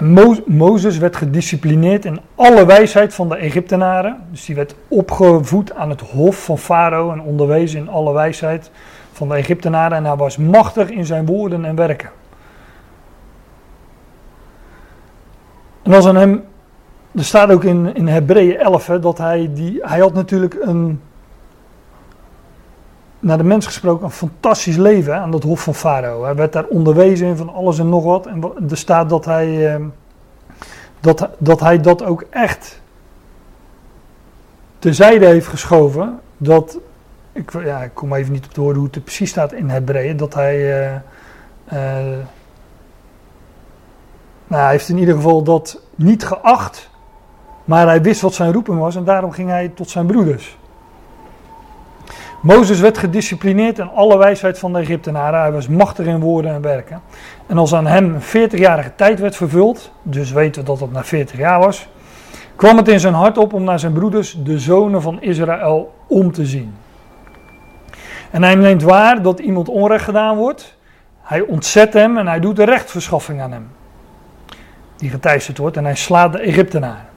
[0.00, 4.16] Mo Mozes werd gedisciplineerd in alle wijsheid van de Egyptenaren.
[4.30, 8.70] Dus die werd opgevoed aan het hof van Farao en onderwezen in alle wijsheid
[9.12, 9.96] van de Egyptenaren.
[9.96, 12.10] En hij was machtig in zijn woorden en werken.
[15.82, 16.44] En als aan hem,
[17.14, 21.00] er staat ook in, in Hebreeën 11 hè, dat hij, die, hij had natuurlijk een,
[23.24, 26.22] naar de mens gesproken, een fantastisch leven aan dat hof van Farao.
[26.24, 28.26] Hij werd daar onderwezen in van alles en nog wat.
[28.26, 29.84] En er staat dat hij, ehm,
[31.00, 32.80] dat, dat, hij dat ook echt
[34.78, 36.20] terzijde heeft geschoven.
[36.36, 36.78] Dat,
[37.32, 40.16] ik, ja, ik kom even niet op de woorden hoe het precies staat in Hebreeën.
[40.16, 40.94] Dat hij, uh,
[41.72, 42.18] uh,
[44.46, 46.90] nou, hij heeft in ieder geval dat niet geacht.
[47.64, 50.56] Maar hij wist wat zijn roeping was en daarom ging hij tot zijn broeders.
[52.44, 55.40] Mozes werd gedisciplineerd in alle wijsheid van de Egyptenaren.
[55.40, 57.00] Hij was machtig in woorden en werken.
[57.46, 61.04] En als aan hem een 40-jarige tijd werd vervuld, dus weten we dat dat na
[61.04, 61.88] 40 jaar was,
[62.56, 66.32] kwam het in zijn hart op om naar zijn broeders, de zonen van Israël, om
[66.32, 66.74] te zien.
[68.30, 70.76] En hij neemt waar dat iemand onrecht gedaan wordt.
[71.22, 73.70] Hij ontzet hem en hij doet de rechtverschaffing aan hem.
[74.96, 77.08] Die geteisterd wordt en hij slaat de Egyptenaren.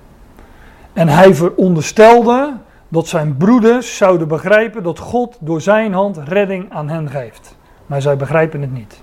[0.94, 2.54] En hij veronderstelde
[2.90, 7.56] dat zijn broeders zouden begrijpen dat God door zijn hand redding aan hen geeft.
[7.86, 9.02] Maar zij begrijpen het niet.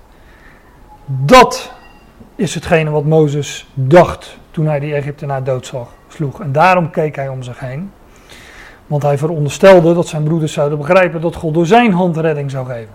[1.05, 1.73] Dat
[2.35, 6.41] is hetgene wat Mozes dacht toen hij die Egyptenaar doodsloeg.
[6.41, 7.91] En daarom keek hij om zich heen.
[8.87, 12.65] Want hij veronderstelde dat zijn broeders zouden begrijpen dat God door zijn hand redding zou
[12.65, 12.93] geven.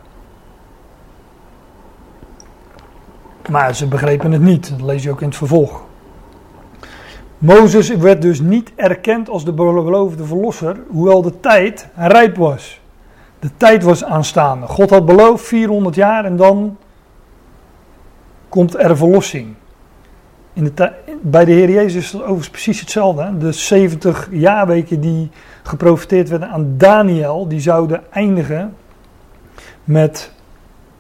[3.51, 4.70] Maar ze begrepen het niet.
[4.70, 5.82] Dat lees je ook in het vervolg.
[7.41, 12.80] Mozes werd dus niet erkend als de beloofde verlosser, hoewel de tijd rijp was.
[13.38, 14.66] De tijd was aanstaande.
[14.66, 16.76] God had beloofd 400 jaar en dan
[18.49, 19.55] komt er verlossing.
[20.53, 23.38] In de bij de Heer Jezus is het overigens precies hetzelfde.
[23.38, 25.30] De 70 jaarweken die
[25.62, 28.74] geprofiteerd werden aan Daniel, die zouden eindigen
[29.84, 30.32] met,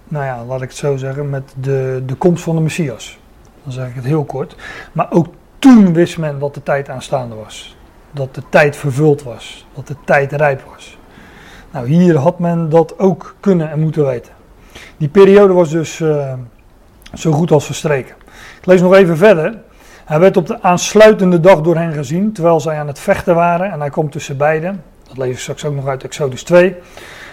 [0.08, 3.18] nou ja, laat ik het zo zeggen, met de, de komst van de Messias.
[3.62, 4.56] Dan zeg ik het heel kort.
[4.92, 5.26] Maar ook
[5.60, 7.76] toen wist men dat de tijd aanstaande was.
[8.10, 9.66] Dat de tijd vervuld was.
[9.74, 10.98] Dat de tijd rijp was.
[11.72, 14.32] Nou, hier had men dat ook kunnen en moeten weten.
[14.96, 16.32] Die periode was dus uh,
[17.14, 18.14] zo goed als verstreken.
[18.58, 19.58] Ik lees nog even verder.
[20.04, 23.72] Hij werd op de aansluitende dag door hen gezien, terwijl zij aan het vechten waren.
[23.72, 24.82] En hij komt tussen beiden.
[25.08, 26.76] Dat lees ik straks ook nog uit Exodus 2.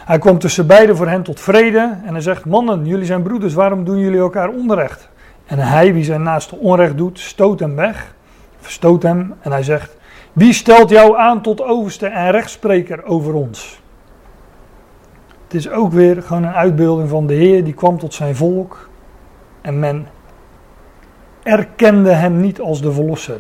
[0.06, 1.98] Hij komt tussen beiden voor hen tot vrede.
[2.06, 5.10] En hij zegt: Mannen, jullie zijn broeders, waarom doen jullie elkaar onrecht?
[5.46, 8.16] En hij, wie zijn naaste onrecht doet, stoot hem weg.
[8.68, 9.34] Verstoot hem.
[9.40, 9.98] En hij zegt:
[10.34, 13.82] Wie stelt jou aan tot overste en rechtspreker over ons?
[15.44, 18.90] Het is ook weer gewoon een uitbeelding van de Heer die kwam tot zijn volk.
[19.62, 20.08] En men
[21.44, 23.40] erkende hem niet als de verlosser.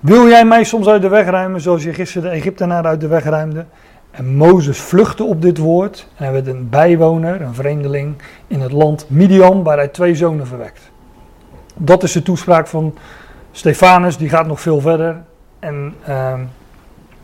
[0.00, 3.06] Wil jij mij soms uit de weg ruimen zoals je gisteren de Egyptenaar uit de
[3.06, 3.66] weg ruimde?
[4.10, 8.14] En Mozes vluchtte op dit woord en hij werd een bijwoner, een vreemdeling
[8.46, 10.91] in het land Midian, waar hij twee zonen verwekt.
[11.74, 12.94] Dat is de toespraak van
[13.52, 15.22] Stefanus, die gaat nog veel verder.
[15.58, 16.34] En uh,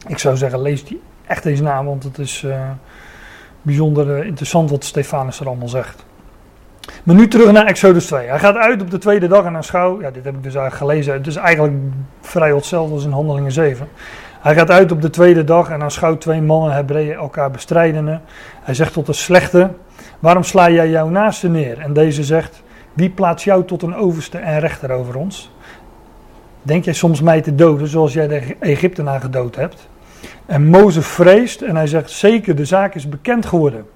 [0.07, 2.61] ik zou zeggen, lees die echt eens na, want het is uh,
[3.63, 6.07] bijzonder eh, interessant wat Stefanus er allemaal zegt.
[7.03, 8.29] Maar nu terug naar Exodus 2.
[8.29, 10.01] Hij gaat uit op de tweede dag en aanschouw.
[10.01, 11.13] Ja, dit heb ik dus eigenlijk gelezen.
[11.13, 11.75] Het is eigenlijk
[12.21, 13.89] vrij hetzelfde als in Handelingen 7.
[14.41, 18.21] Hij gaat uit op de tweede dag en aanschouwt twee mannen, Hebreeën, elkaar bestrijdende.
[18.63, 19.71] Hij zegt tot de slechte:
[20.19, 21.79] Waarom sla jij jouw naaste neer?
[21.79, 22.63] En deze zegt:
[22.99, 25.51] Wie plaatst jou tot een overste en rechter over ons?
[26.63, 29.89] Denk jij soms mij te doden zoals jij de Egyptenaar gedood hebt?
[30.47, 33.87] En Mozes vreest en hij zegt: Zeker, de zaak is bekend geworden.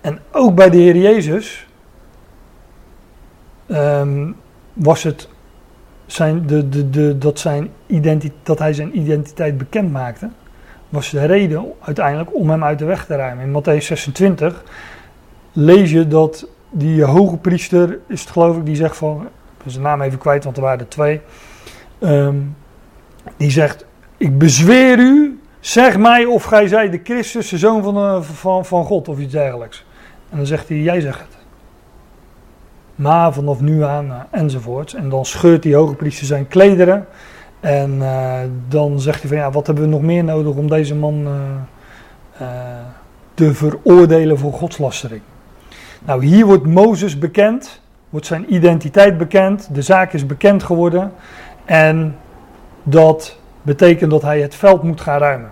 [0.00, 1.66] En ook bij de Heer Jezus
[3.68, 4.36] um,
[4.72, 5.28] was het
[6.06, 7.70] zijn, de, de, de, dat, zijn
[8.42, 10.28] dat hij zijn identiteit bekend maakte,
[10.88, 13.44] was de reden uiteindelijk om hem uit de weg te ruimen.
[13.44, 14.64] In Matthäus 26
[15.52, 19.28] lees je dat die hoge priester, is het geloof ik, die zegt van,
[19.64, 21.20] ik zijn naam even kwijt, want er waren er twee,
[22.00, 22.56] um,
[23.36, 27.96] die zegt, ik bezweer u, zeg mij of gij zij de Christus, de zoon van,
[27.96, 29.84] eh, van, van God of iets dergelijks.
[30.30, 31.36] En dan zegt hij, jij zegt het.
[32.94, 34.94] Maar vanaf nu aan uh, enzovoorts.
[34.94, 37.06] En dan scheurt die hoge priester zijn klederen.
[37.60, 37.98] En
[38.68, 41.28] dan zegt hij van ja, wat hebben we nog meer nodig om deze man
[43.34, 45.22] te veroordelen voor godslastering.
[46.06, 47.80] Nou, hier wordt Mozes bekend,
[48.10, 51.12] wordt zijn identiteit bekend, de zaak is bekend geworden.
[51.64, 52.16] En
[52.82, 55.50] dat betekent dat hij het veld moet gaan ruimen.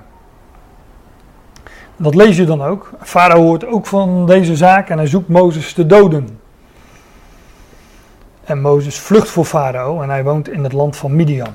[1.96, 2.92] Dat lees je dan ook.
[3.00, 6.38] Farao hoort ook van deze zaak en hij zoekt Mozes te doden.
[8.44, 11.54] En Mozes vlucht voor Farao en hij woont in het land van Midian.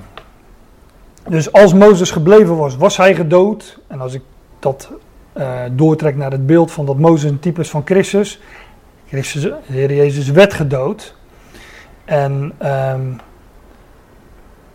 [1.28, 3.80] Dus als Mozes gebleven was, was hij gedood.
[3.88, 4.22] En als ik
[4.60, 4.92] dat
[5.38, 8.40] uh, doortrek naar het beeld van dat Mozes een type is van Christus.
[9.10, 11.16] Christus, de Heer Jezus werd gedood.
[12.06, 13.20] En um,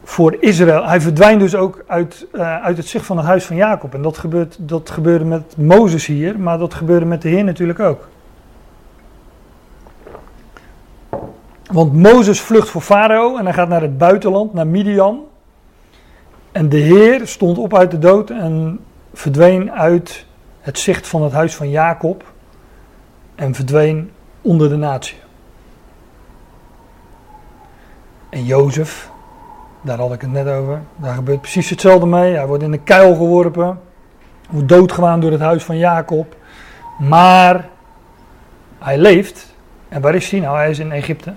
[0.05, 0.87] voor Israël.
[0.87, 3.95] Hij verdwijnt dus ook uit, uh, uit het zicht van het huis van Jacob.
[3.95, 7.81] En dat, gebeurt, dat gebeurde met Mozes hier, maar dat gebeurde met de Heer natuurlijk
[7.81, 8.09] ook.
[11.73, 15.21] Want Mozes vlucht voor Farao en hij gaat naar het buitenland, naar Midian.
[16.53, 18.81] En de Heer stond op uit de dood en
[19.13, 20.27] verdween uit
[20.61, 22.33] het zicht van het huis van Jacob.
[23.35, 24.11] En verdween
[24.45, 25.17] onder de natie.
[28.29, 29.11] En Jozef,
[29.83, 30.83] daar had ik het net over.
[30.97, 32.35] Daar gebeurt precies hetzelfde mee.
[32.35, 33.81] Hij wordt in de kuil geworpen.
[34.51, 36.37] Wordt doodgewaan door het huis van Jacob.
[36.99, 37.69] Maar
[38.79, 39.55] hij leeft.
[39.89, 40.57] En waar is hij nou?
[40.57, 41.31] Hij is in Egypte.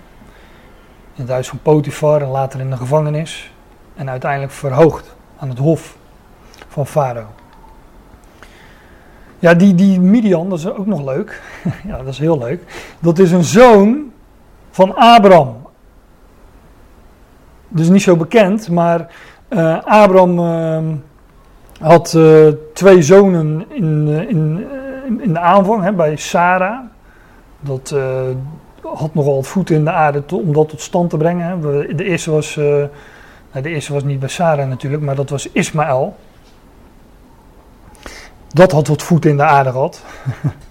[1.13, 3.53] In het huis van Potifar en later in de gevangenis.
[3.95, 5.97] En uiteindelijk verhoogd aan het hof
[6.67, 7.27] van Farao.
[9.39, 11.41] Ja, die, die Midian, dat is ook nog leuk.
[11.87, 12.63] ja, dat is heel leuk.
[12.99, 14.11] Dat is een zoon
[14.71, 15.65] van Abraham
[17.67, 19.07] dus niet zo bekend, maar
[19.49, 20.93] uh, Abraham uh,
[21.79, 24.67] had uh, twee zonen in, in,
[25.21, 26.79] in de aanvang hè, bij Sarah.
[27.59, 27.95] Dat
[28.81, 31.61] had nogal wat voeten in de aarde om dat tot stand te brengen.
[31.97, 36.15] De eerste was, nou, de eerste was niet bij Sarah natuurlijk, maar dat was Ismaël.
[38.57, 40.03] Dat had wat voeten in de aarde gehad.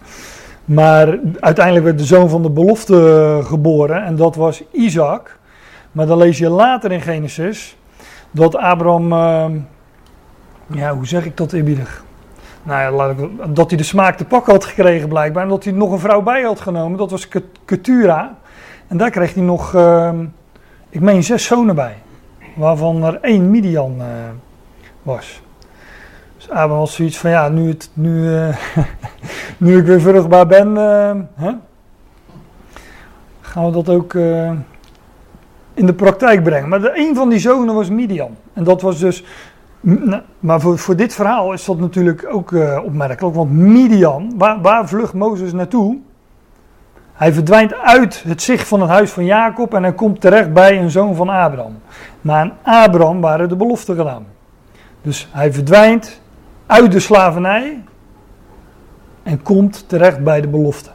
[0.65, 5.39] maar uiteindelijk werd de zoon van de belofte geboren en dat was Isaac.
[5.93, 7.77] Maar dan lees je later in Genesis
[8.31, 9.45] dat Abraham, uh,
[10.67, 12.05] ja, hoe zeg ik dat eerbiedig?
[12.63, 15.43] nou ja, ik, dat hij de smaak te pakken had gekregen blijkbaar.
[15.43, 16.99] En dat hij nog een vrouw bij had genomen.
[16.99, 17.29] Dat was
[17.65, 18.37] Ketura.
[18.87, 20.25] En daar kreeg hij nog, ehm,
[20.89, 21.97] ik meen, zes zonen bij.
[22.55, 24.05] Waarvan er één Midian uh,
[25.03, 25.43] was.
[26.47, 28.57] Dus Abraham was zoiets van, ja, nu, het, nu, uh,
[29.59, 31.51] nu ik weer vruchtbaar ben, uh, hè,
[33.41, 34.15] gaan we dat ook
[35.75, 36.69] in de praktijk brengen.
[36.69, 38.37] Maar de, een van die zonen was Midian.
[38.53, 39.25] En dat was dus
[40.39, 42.53] maar voor, voor dit verhaal is dat natuurlijk ook
[42.85, 43.35] opmerkelijk.
[43.35, 45.99] Want Midian, waar, waar vlucht Mozes naartoe?
[47.13, 50.79] Hij verdwijnt uit het zicht van het huis van Jacob en hij komt terecht bij
[50.79, 51.79] een zoon van Abraham.
[52.21, 54.27] Maar aan Abraham waren de beloften gedaan.
[55.03, 56.21] Dus hij verdwijnt
[56.67, 57.83] uit de slavernij
[59.23, 60.91] en komt terecht bij de belofte.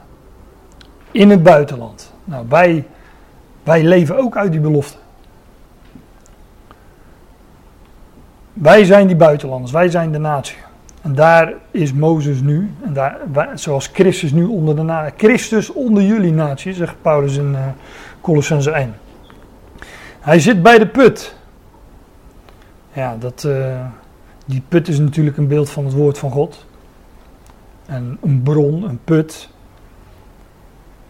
[1.11, 2.13] In het buitenland.
[2.24, 2.88] Nou, wij,
[3.63, 4.97] wij leven ook uit die belofte.
[8.53, 10.57] Wij zijn die buitenlanders, wij zijn de natie.
[11.01, 13.19] En daar is Mozes nu, en daar,
[13.53, 17.59] zoals Christus nu onder de natie, Christus onder jullie natie, zegt Paulus in uh,
[18.22, 18.95] Colossense 1.
[20.19, 21.36] Hij zit bij de put.
[22.93, 23.86] Ja, dat, uh,
[24.52, 26.66] die put is natuurlijk een beeld van het woord van God.
[27.86, 29.49] En een bron, een put.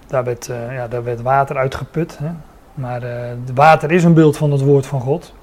[0.07, 2.17] Daar werd, uh, ja, daar werd water uitgeput.
[2.17, 2.29] Hè?
[2.73, 5.33] Maar het water is een beeld van het woord van God.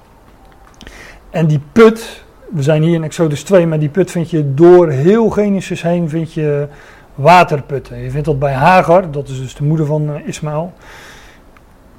[1.29, 4.89] En die put, we zijn hier in Exodus 2, maar die put vind je door
[4.89, 6.67] heel Genesis heen vind je
[7.15, 7.97] waterputten.
[7.97, 10.73] Je vindt dat bij Hagar, dat is dus de moeder van eh, Ismaël.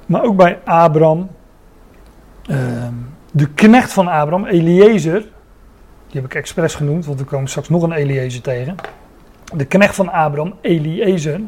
[0.05, 1.29] Maar ook bij Abraham.
[2.45, 2.93] Ehm,
[3.31, 5.25] de knecht van Abraham, Eliezer.
[6.11, 8.75] Die heb ik expres genoemd, want we komen straks nog een Eliezer tegen.
[9.53, 11.39] De knecht van Abraham, Eliezer.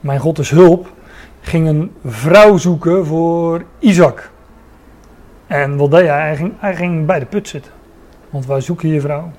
[0.00, 0.92] Mijn God is hulp.
[1.40, 4.30] Ging een vrouw zoeken voor Isaac.
[5.46, 6.20] En wat deed hij?
[6.20, 7.72] Hij ging, hij ging bij de put zitten.
[8.30, 9.32] Want wij zoeken hier vrouw.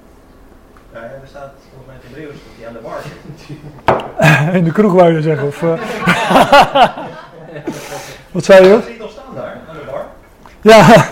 [0.94, 3.02] Ja, er staat volgens mij in Hebreeuws dat hij aan de bar
[4.48, 4.56] zit.
[4.60, 5.48] in de kroeg wou je zeggen.
[5.48, 5.72] Of, uh...
[8.32, 8.82] wat zei je?
[8.86, 10.06] Zit nog staan daar, aan de bar?
[10.62, 11.06] Ja,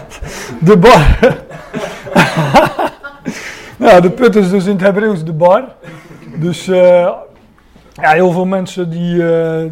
[0.69, 1.17] de bar.
[3.79, 5.63] Ja, de put is dus in het Hebreeuws de bar.
[6.35, 6.77] Dus uh,
[7.93, 9.63] ja, heel veel mensen die, uh,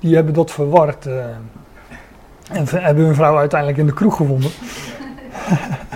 [0.00, 1.06] die hebben dat verward.
[2.52, 4.50] En hebben hun vrouw uiteindelijk in de kroeg gevonden.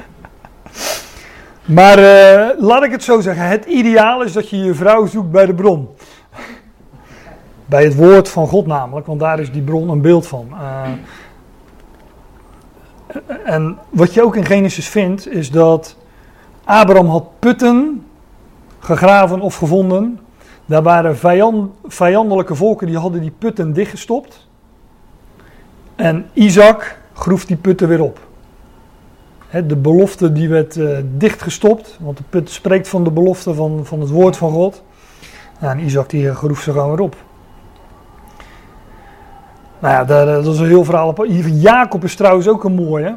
[1.78, 1.98] maar
[2.58, 5.54] laat ik het zo zeggen: het ideaal is dat je je vrouw zoekt bij de
[5.54, 5.88] bron.
[7.66, 10.54] Bij het woord van God namelijk, want daar is die bron een beeld van.
[13.44, 15.96] En wat je ook in Genesis vindt, is dat
[16.64, 18.06] Abraham had putten
[18.78, 20.18] gegraven of gevonden.
[20.66, 24.48] Daar waren vijand, vijandelijke volken die hadden die putten dichtgestopt.
[25.96, 28.18] En Isaac groef die putten weer op.
[29.66, 34.00] de belofte die werd uh, dichtgestopt, want de put spreekt van de belofte van, van
[34.00, 34.82] het woord van God.
[35.58, 37.16] en Isaac die groef ze gewoon weer op.
[39.78, 41.26] Nou ja, daar, dat is een heel verhaal op.
[41.52, 43.14] Jacob is trouwens ook een mooie.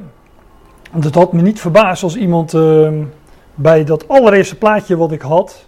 [0.92, 2.90] Want het had me niet verbaasd als iemand uh,
[3.56, 5.66] bij dat allereerste plaatje wat ik had,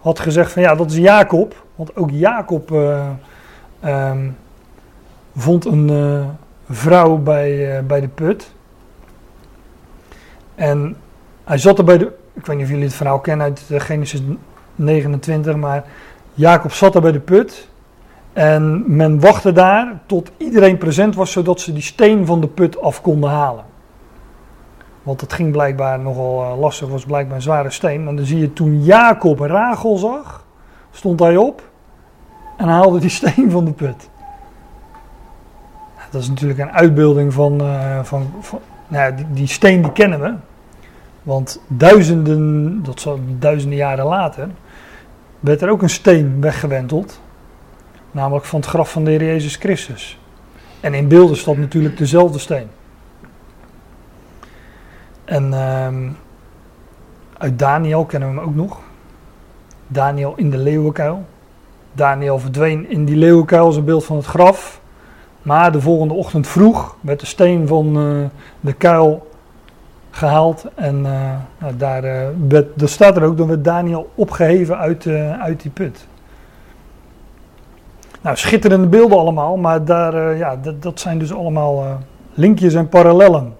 [0.00, 1.64] had gezegd van ja, dat is Jacob.
[1.74, 3.06] Want ook Jacob uh,
[3.84, 4.36] um,
[5.36, 6.24] vond een, uh,
[6.70, 8.52] vrouw bij, uh, bij de put.
[10.54, 10.96] En
[11.44, 12.12] hij zat er bij de.
[12.32, 14.22] Ik weet niet of jullie het verhaal kennen uit Genesis
[14.74, 15.84] 29, maar
[16.34, 17.68] Jacob zat er bij de put.
[18.32, 22.80] En men wachtte daar tot iedereen present was, zodat ze die steen van de put
[22.80, 23.64] af konden halen.
[25.10, 28.08] Want het ging blijkbaar nogal uh, lastig, was blijkbaar een zware steen.
[28.08, 30.46] En dan zie je toen Jacob Rachel zag,
[30.90, 31.62] stond hij op
[32.56, 34.08] en haalde die steen van de put.
[36.10, 38.58] Dat is natuurlijk een uitbeelding van, uh, van, van
[38.88, 40.34] nou, die, die, steen die kennen we.
[41.22, 44.48] Want duizenden, dat zal duizenden jaren later,
[45.40, 47.20] werd er ook een steen weggewenteld.
[48.10, 50.18] Namelijk van het graf van de Heer Jezus Christus.
[50.80, 52.66] En in beelden staat natuurlijk dezelfde steen.
[55.30, 55.86] En uh,
[57.38, 58.78] uit Daniel kennen we hem ook nog.
[59.86, 61.24] Daniel in de leeuwenkuil.
[61.92, 64.80] Daniel verdween in die leeuwenkuil als een beeld van het graf.
[65.42, 68.26] Maar de volgende ochtend vroeg werd de steen van uh,
[68.60, 69.30] de kuil
[70.10, 70.64] gehaald.
[70.74, 75.06] En uh, nou, daar, uh, werd, staat er ook, dan werd Daniel opgeheven uit,
[75.40, 76.06] uit die put.
[78.20, 81.98] Nou, schitterende beelden allemaal, maar daar, ja, dat, dat, zijn dus allemaal
[82.34, 83.58] linkjes en parallellen.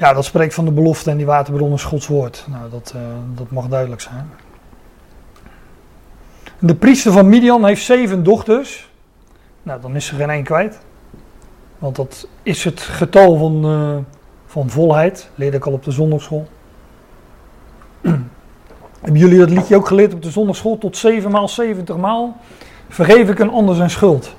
[0.00, 2.44] Ja, dat spreekt van de belofte en die waterbron is Gods woord.
[2.48, 2.94] Nou, dat,
[3.34, 4.30] dat mag duidelijk zijn.
[6.58, 8.90] De priester van Midian heeft zeven dochters.
[9.62, 10.78] Nou, dan is er geen één kwijt.
[11.78, 13.96] Want dat is het getal van, uh,
[14.46, 15.30] van volheid.
[15.34, 16.48] Leerde ik al op de zondagschool.
[19.00, 20.78] Hebben jullie dat liedje ook geleerd op de zondagschool?
[20.78, 22.36] Tot 7 maal 70 maal
[22.88, 24.34] vergeef ik een ander zijn schuld.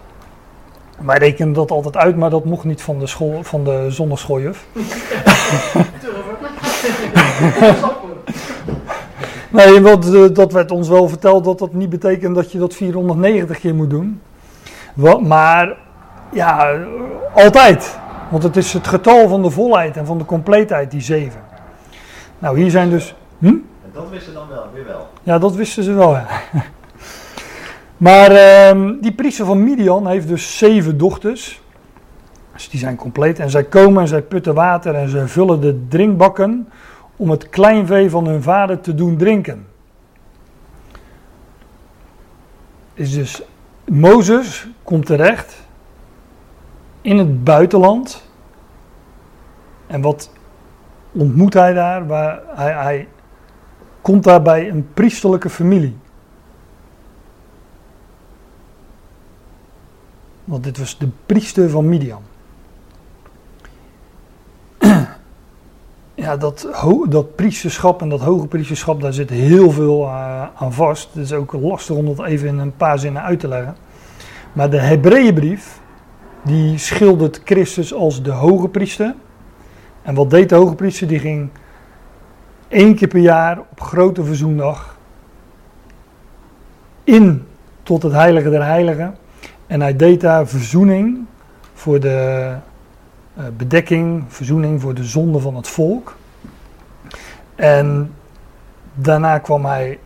[1.06, 4.66] Wij rekenen dat altijd uit, maar dat mocht niet van de, school, van de zondagschooljuf.
[9.50, 12.74] nee, want, eh, dat werd ons wel verteld dat dat niet betekent dat je dat
[12.74, 14.22] 490 keer moet doen.
[14.94, 15.78] Wat, maar
[16.32, 16.78] ja,
[17.34, 18.00] altijd.
[18.30, 21.40] Want het is het getal van de volheid en van de compleetheid, die 7.
[22.40, 23.16] Nou, hier zijn dus.
[23.40, 23.46] Hm?
[23.48, 23.62] En
[23.94, 25.08] dat wisten ze dan wel, weer wel.
[25.24, 26.12] Ja, dat wisten ze wel.
[26.12, 26.28] Ja.
[28.02, 31.62] Maar ehm, die priester van Midian heeft dus zeven dochters.
[32.54, 33.40] Dus die zijn compleet.
[33.40, 36.70] En zij komen en zij putten water en zij vullen de drinkbakken
[37.16, 39.68] om het kleinvee van hun vader te doen drinken.
[42.94, 43.42] Is dus
[43.86, 45.68] Mozes komt terecht
[47.02, 48.30] in het buitenland.
[49.88, 50.32] En wat
[51.12, 52.08] ontmoet hij daar?
[52.08, 53.08] Waar hij, hij
[54.02, 55.98] komt daar bij een priesterlijke familie.
[60.44, 62.22] Want dit was de priester van Midian.
[66.16, 66.68] Ja, dat,
[67.10, 71.10] dat priesterschap en dat hoge priesterschap, daar zit heel veel uh, aan vast.
[71.14, 73.76] Het is ook lastig om dat even in een paar zinnen uit te leggen.
[74.54, 75.80] Maar de Hebreeënbrief,
[76.42, 79.16] die schildert Christus als de hoge priester.
[80.02, 81.08] En wat deed de hoge priester?
[81.08, 81.50] Die ging
[82.68, 84.98] één keer per jaar op grote verzoendag
[87.04, 87.46] in
[87.84, 89.16] tot het heilige der heiligen.
[89.72, 91.26] En hij deed daar verzoening
[91.74, 92.52] voor de
[93.38, 96.18] uh, bedekking, verzoening voor de zonde van het volk.
[97.56, 98.14] En
[98.94, 100.00] daarna kwam hij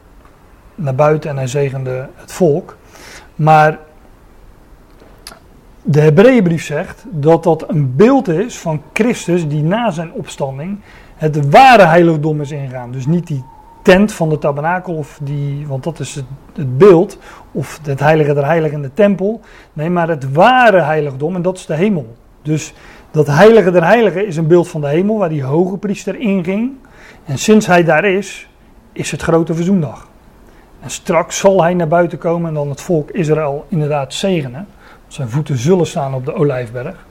[0.75, 2.77] naar buiten en hij zegende het volk.
[3.35, 3.79] Maar
[5.81, 10.79] de Hebreeënbrief zegt dat dat een beeld is van Christus die na zijn opstanding
[11.15, 12.91] het ware heiligdom is ingegaan.
[12.91, 13.43] Dus niet die
[13.85, 16.25] tent van de tabernakel, of die, want dat is het,
[16.55, 17.17] het beeld,
[17.51, 19.41] of het heilige der heiligen de tempel.
[19.73, 22.15] Nee, maar het ware heiligdom en dat is de hemel.
[22.41, 22.73] Dus
[23.11, 26.71] dat heilige der heiligen is een beeld van de hemel waar die hoge priester inging.
[27.25, 28.49] En sinds hij daar is,
[28.91, 30.07] is het grote verzoendag.
[30.79, 34.67] En straks zal hij naar buiten komen en dan het volk Israël inderdaad zegenen.
[35.07, 37.05] Zijn voeten zullen staan op de olijfberg.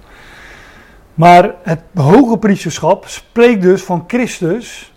[1.14, 4.93] Maar het hoge priesterschap spreekt dus van Christus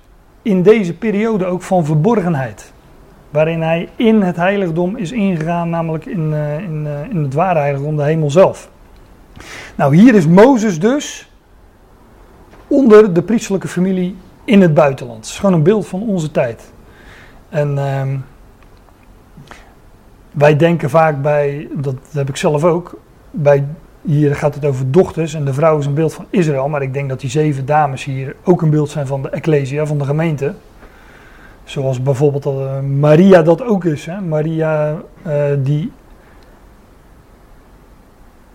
[0.48, 2.74] in deze periode ook van verborgenheid.
[3.30, 7.60] Waarin hij in het heiligdom is ingegaan, namelijk in, uh, in, uh, in het ware
[7.60, 8.70] heiligdom, de hemel zelf.
[9.76, 11.32] Nou, hier is Mozes dus
[12.68, 15.18] onder de priestelijke familie in het buitenland.
[15.18, 16.72] Het is gewoon een beeld van onze tijd.
[17.50, 18.02] En uh,
[20.32, 23.00] wij denken vaak bij, dat heb ik zelf ook,
[23.32, 23.68] bij
[24.08, 26.70] hier gaat het over dochters en de vrouw is een beeld van Israël.
[26.70, 29.86] Maar ik denk dat die zeven dames hier ook een beeld zijn van de Ecclesia,
[29.86, 30.54] van de gemeente.
[31.64, 34.06] Zoals bijvoorbeeld uh, Maria dat ook is.
[34.06, 34.22] Hè?
[34.22, 35.92] Maria uh, die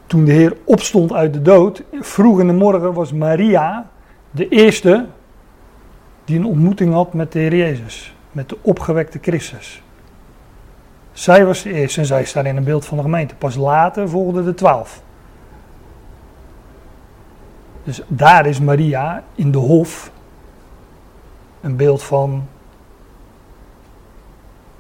[0.07, 3.89] toen de Heer opstond uit de dood, vroeg in de morgen was Maria
[4.31, 5.07] de eerste
[6.25, 8.15] die een ontmoeting had met de Heer Jezus.
[8.31, 9.83] Met de opgewekte Christus.
[11.13, 13.35] Zij was de eerste en zij staat in een beeld van de gemeente.
[13.35, 15.03] Pas later volgden de twaalf.
[17.85, 20.11] Dus daar is Maria in de hof
[21.61, 22.49] een beeld van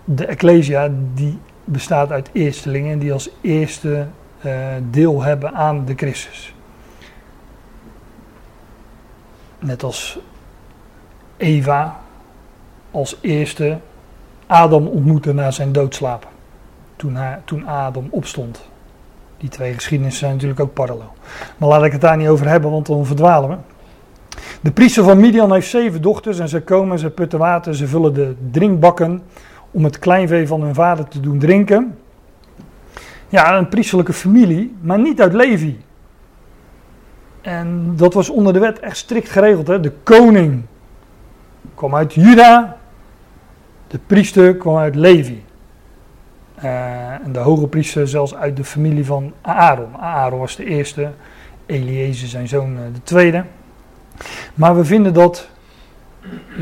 [0.04, 4.06] de Ecclesia die bestaat uit eerstelingen die als eerste
[4.44, 6.54] uh, deel hebben aan de Christus.
[9.58, 10.18] Net als
[11.36, 12.00] Eva
[12.90, 13.78] als eerste
[14.46, 16.28] Adam ontmoette na zijn doodslapen.
[16.96, 18.70] Toen, hij, toen Adam opstond.
[19.42, 21.12] Die twee geschiedenissen zijn natuurlijk ook parallel.
[21.56, 23.56] Maar laat ik het daar niet over hebben, want dan verdwalen we.
[24.60, 28.14] De priester van Midian heeft zeven dochters en ze komen, ze putten water, ze vullen
[28.14, 29.22] de drinkbakken
[29.70, 31.98] om het kleinvee van hun vader te doen drinken.
[33.28, 35.80] Ja, een priesterlijke familie, maar niet uit Levi.
[37.40, 39.66] En dat was onder de wet echt strikt geregeld.
[39.66, 39.80] Hè?
[39.80, 40.62] De koning
[41.74, 42.76] kwam uit Juda,
[43.86, 45.42] de priester kwam uit Levi.
[46.64, 49.96] Uh, en de hoge priester zelfs uit de familie van Aaron.
[49.96, 51.10] Aaron was de eerste,
[51.66, 53.44] Eliezer zijn zoon uh, de tweede.
[54.54, 55.48] Maar we vinden dat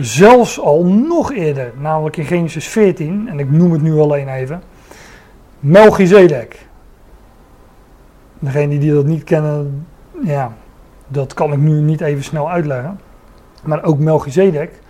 [0.00, 4.62] zelfs al nog eerder, namelijk in Genesis 14, en ik noem het nu alleen even,
[5.58, 6.66] Melchizedek.
[8.38, 9.86] Degene die dat niet kennen,
[10.24, 10.52] ja,
[11.08, 13.00] dat kan ik nu niet even snel uitleggen.
[13.62, 14.80] Maar ook Melchizedek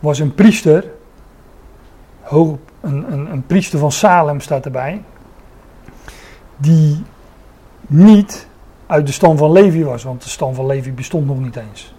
[0.00, 0.84] was een priester,
[2.20, 5.02] hoog, een, een, een priester van Salem staat erbij,
[6.56, 7.02] die
[7.86, 8.46] niet
[8.86, 11.94] uit de stam van Levi was, want de stam van Levi bestond nog niet eens.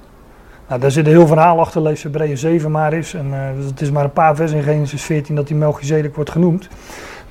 [0.68, 3.14] Nou, daar zit een heel verhaal achter, lees Hebreeën 7 maar eens.
[3.14, 6.30] En, uh, het is maar een paar versen in Genesis 14 dat die Melchizedek wordt
[6.30, 6.68] genoemd.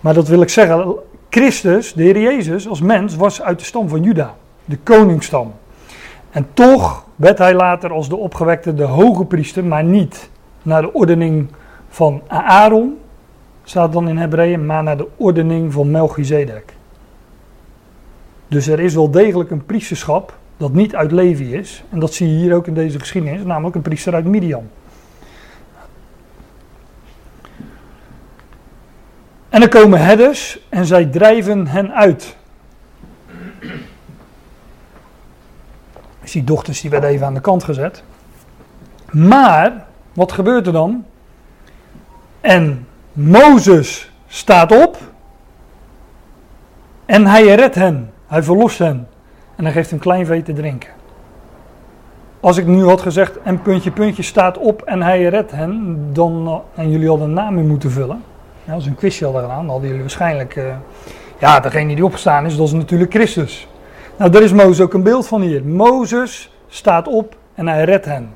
[0.01, 0.95] Maar dat wil ik zeggen,
[1.31, 4.35] Christus, de Heer Jezus, als mens was uit de stam van Juda,
[4.65, 5.53] de koningsstam.
[6.31, 10.31] En toch werd hij later als de opgewekte de hoge priester, maar niet
[10.63, 11.49] naar de ordening
[11.89, 12.99] van Aaron,
[13.65, 16.75] staat dan in Hebreeën, maar naar de ordening van Melchizedek.
[18.49, 21.85] Dus er is wel degelijk een priesterschap dat niet uit Levi is.
[21.91, 24.69] En dat zie je hier ook in deze geschiedenis, namelijk een priester uit Midian.
[29.49, 32.37] En er komen herders en zij drijven hen uit.
[36.21, 38.03] Dus die dochters die werden even aan de kant gezet.
[39.11, 41.05] Maar, wat gebeurt er dan?
[42.41, 44.97] En Mozes staat op
[47.07, 48.11] en hij redt hen.
[48.27, 49.09] Hij verlost hen.
[49.57, 50.91] En hij geeft een klein vee te drinken.
[52.41, 56.63] Als ik nu had gezegd en puntje puntje staat op en hij redt hen, dan,
[56.75, 58.23] en jullie hadden een naam in moeten vullen.
[58.65, 60.65] Ja, als een quizje hadden gedaan, dan hadden jullie waarschijnlijk, uh,
[61.39, 63.69] ja, degene die opgestaan is, dat is natuurlijk Christus.
[64.19, 65.65] Nou, daar is Mozes ook een beeld van hier.
[65.65, 68.31] Mozes staat op en hij redt hen.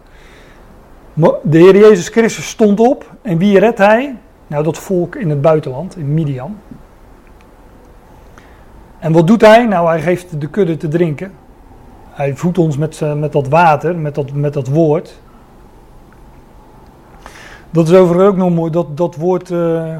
[1.43, 4.17] De Heer Jezus Christus stond op en wie redt hij?
[4.49, 6.57] Nou, dat volk in het buitenland, in Midian.
[8.99, 9.67] En wat doet hij?
[9.67, 11.33] Nou, hij geeft de kudde te drinken.
[12.11, 15.21] Hij voedt ons met, uh, met dat water, met dat, met dat woord.
[17.71, 18.71] Dat is overigens ook nog mooi.
[18.71, 19.97] Dat, dat woord uh,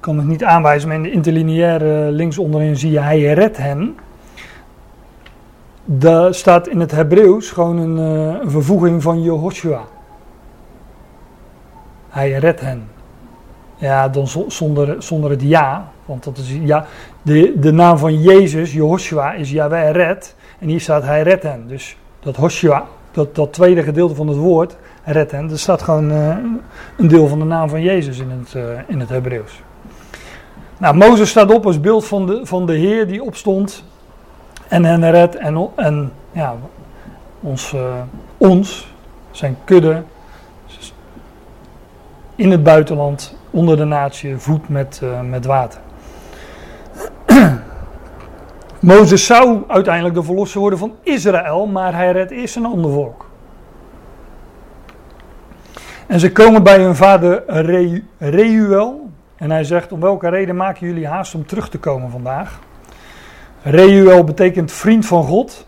[0.00, 3.96] kan ik niet aanwijzen, maar in de interlineaire links onderin zie je hij redt hen.
[5.84, 9.80] Daar staat in het Hebreeuws gewoon een, uh, een vervoeging van Jehoshua.
[12.08, 12.88] Hij redt hen.
[13.82, 15.88] Ja, dan zonder, zonder het ja.
[16.04, 16.86] Want dat is ja.
[17.22, 20.34] De, de naam van Jezus, Jehoshua, is Yahweh red.
[20.58, 21.68] En hier staat hij redt hen.
[21.68, 25.46] Dus dat Hoshua, dat, dat tweede gedeelte van het woord, red hen.
[25.46, 26.36] Dat staat gewoon uh,
[26.96, 29.62] een deel van de naam van Jezus in het, uh, in het Hebreeuws.
[30.78, 33.84] Nou, Mozes staat op als beeld van de, van de Heer die opstond
[34.68, 35.36] en hen redt.
[35.36, 36.56] En, en ja,
[37.40, 37.80] ons, uh,
[38.36, 38.94] ons,
[39.30, 40.02] zijn kudde,
[42.36, 45.80] in het buitenland onder de natie voedt met, uh, met water.
[48.80, 53.30] Mozes zou uiteindelijk de verlosser worden van Israël, maar hij redt eerst een ander volk.
[56.06, 59.10] En ze komen bij hun vader Re Reuel.
[59.36, 62.60] En hij zegt: Om welke reden maken jullie haast om terug te komen vandaag?
[63.62, 65.66] Reuel betekent vriend van God.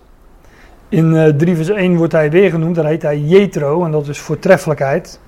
[0.89, 2.75] In uh, 3 vers 1 wordt hij weer genoemd.
[2.75, 5.21] Daar heet hij Jethro en dat is voortreffelijkheid.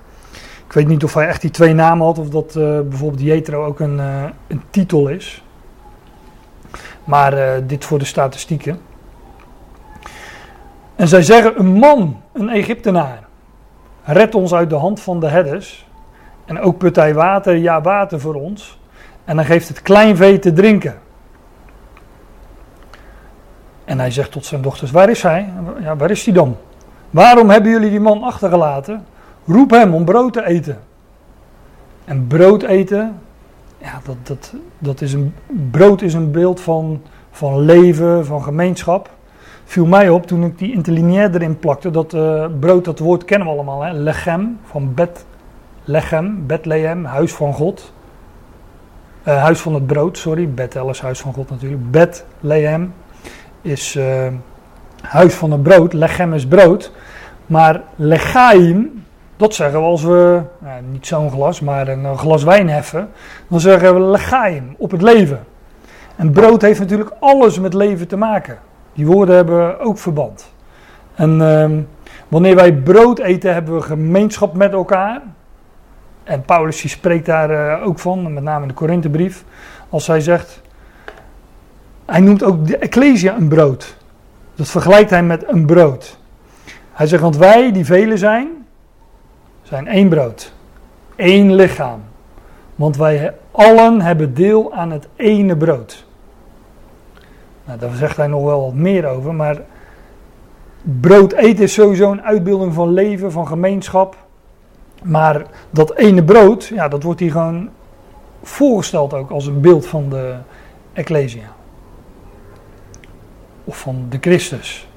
[0.67, 3.65] Ik weet niet of hij echt die twee namen had of dat uh, bijvoorbeeld Jethro
[3.65, 5.43] ook een, uh, een titel is.
[7.03, 8.79] Maar uh, dit voor de statistieken.
[10.95, 13.19] En zij zeggen: Een man, een Egyptenaar,
[14.03, 15.87] red ons uit de hand van de herders.
[16.45, 18.79] En ook put hij water, ja, water voor ons.
[19.25, 20.99] En dan geeft het kleinvee te drinken.
[23.85, 25.49] En hij zegt tot zijn dochters: Waar is hij?
[25.81, 26.57] Ja, waar is hij dan?
[27.09, 29.05] Waarom hebben jullie die man achtergelaten?
[29.47, 30.79] Roep hem om brood te eten.
[32.05, 33.19] En brood eten,
[33.77, 35.33] ja, dat, dat, dat is een,
[35.71, 39.09] brood is een beeld van, van leven, van gemeenschap.
[39.65, 41.91] Viel mij op toen ik die interlineair erin plakte.
[41.91, 43.81] Dat uh, brood, dat woord kennen we allemaal.
[43.81, 43.91] Hè?
[43.91, 45.25] Lechem, van Bet,
[45.83, 47.93] Lechem, Bethlehem, huis van God.
[49.27, 50.49] Uh, huis van het brood, sorry.
[50.49, 51.91] Bethel is huis van God natuurlijk.
[51.91, 52.93] Bethlehem
[53.61, 54.27] is uh,
[55.01, 55.93] huis van het brood.
[55.93, 56.91] Lechem is brood.
[57.45, 59.05] Maar legaim,
[59.37, 63.09] dat zeggen we als we, nou, niet zo'n glas, maar een glas wijn heffen.
[63.47, 65.45] Dan zeggen we legaim, op het leven.
[66.15, 68.59] En brood heeft natuurlijk alles met leven te maken.
[68.93, 70.53] Die woorden hebben ook verband.
[71.15, 71.69] En uh,
[72.27, 75.21] wanneer wij brood eten, hebben we gemeenschap met elkaar.
[76.23, 79.43] En Paulus die spreekt daar uh, ook van, met name in de Korinthebrief.
[79.89, 80.61] Als hij zegt,
[82.05, 83.97] hij noemt ook de Ecclesia een brood.
[84.55, 86.17] Dat vergelijkt hij met een brood.
[86.91, 88.56] Hij zegt, want wij die velen zijn,
[89.67, 90.53] zijn één brood,
[91.15, 92.01] één lichaam.
[92.75, 96.05] Want wij allen hebben deel aan het ene brood.
[97.65, 99.61] Nou, daar zegt hij nog wel wat meer over, maar
[100.81, 104.15] brood eten is sowieso een uitbeelding van leven, van gemeenschap.
[105.03, 107.69] Maar dat ene brood, ja, dat wordt hier gewoon
[108.41, 110.35] voorgesteld ook als een beeld van de
[110.93, 111.55] Ecclesia.
[113.63, 114.87] Of van de Christus.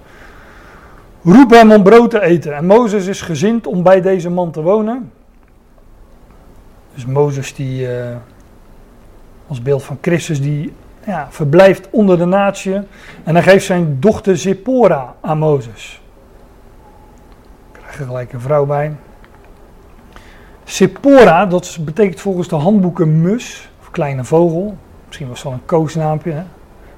[1.22, 2.56] Roep hem om brood te eten.
[2.56, 5.12] En Mozes is gezind om bij deze man te wonen.
[6.94, 8.16] Dus Mozes die uh,
[9.46, 10.72] als beeld van Christus die
[11.06, 12.74] ja, verblijft onder de natie.
[13.24, 16.02] En hij geeft zijn dochter Zippora aan Mozes.
[17.72, 18.92] krijg je gelijk een vrouw bij.
[20.64, 24.76] Sephora, dat betekent volgens de handboeken mus, of kleine vogel.
[25.06, 26.42] Misschien was het wel een koosnaampje, hè?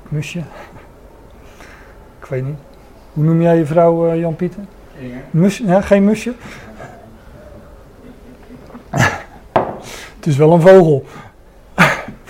[0.09, 0.39] Musje.
[2.20, 2.72] Ik weet niet.
[3.13, 4.65] Hoe noem jij je vrouw, eh, Jan-Pieter?
[5.31, 6.33] Mus, ja, geen musje?
[10.17, 11.05] het is wel een vogel.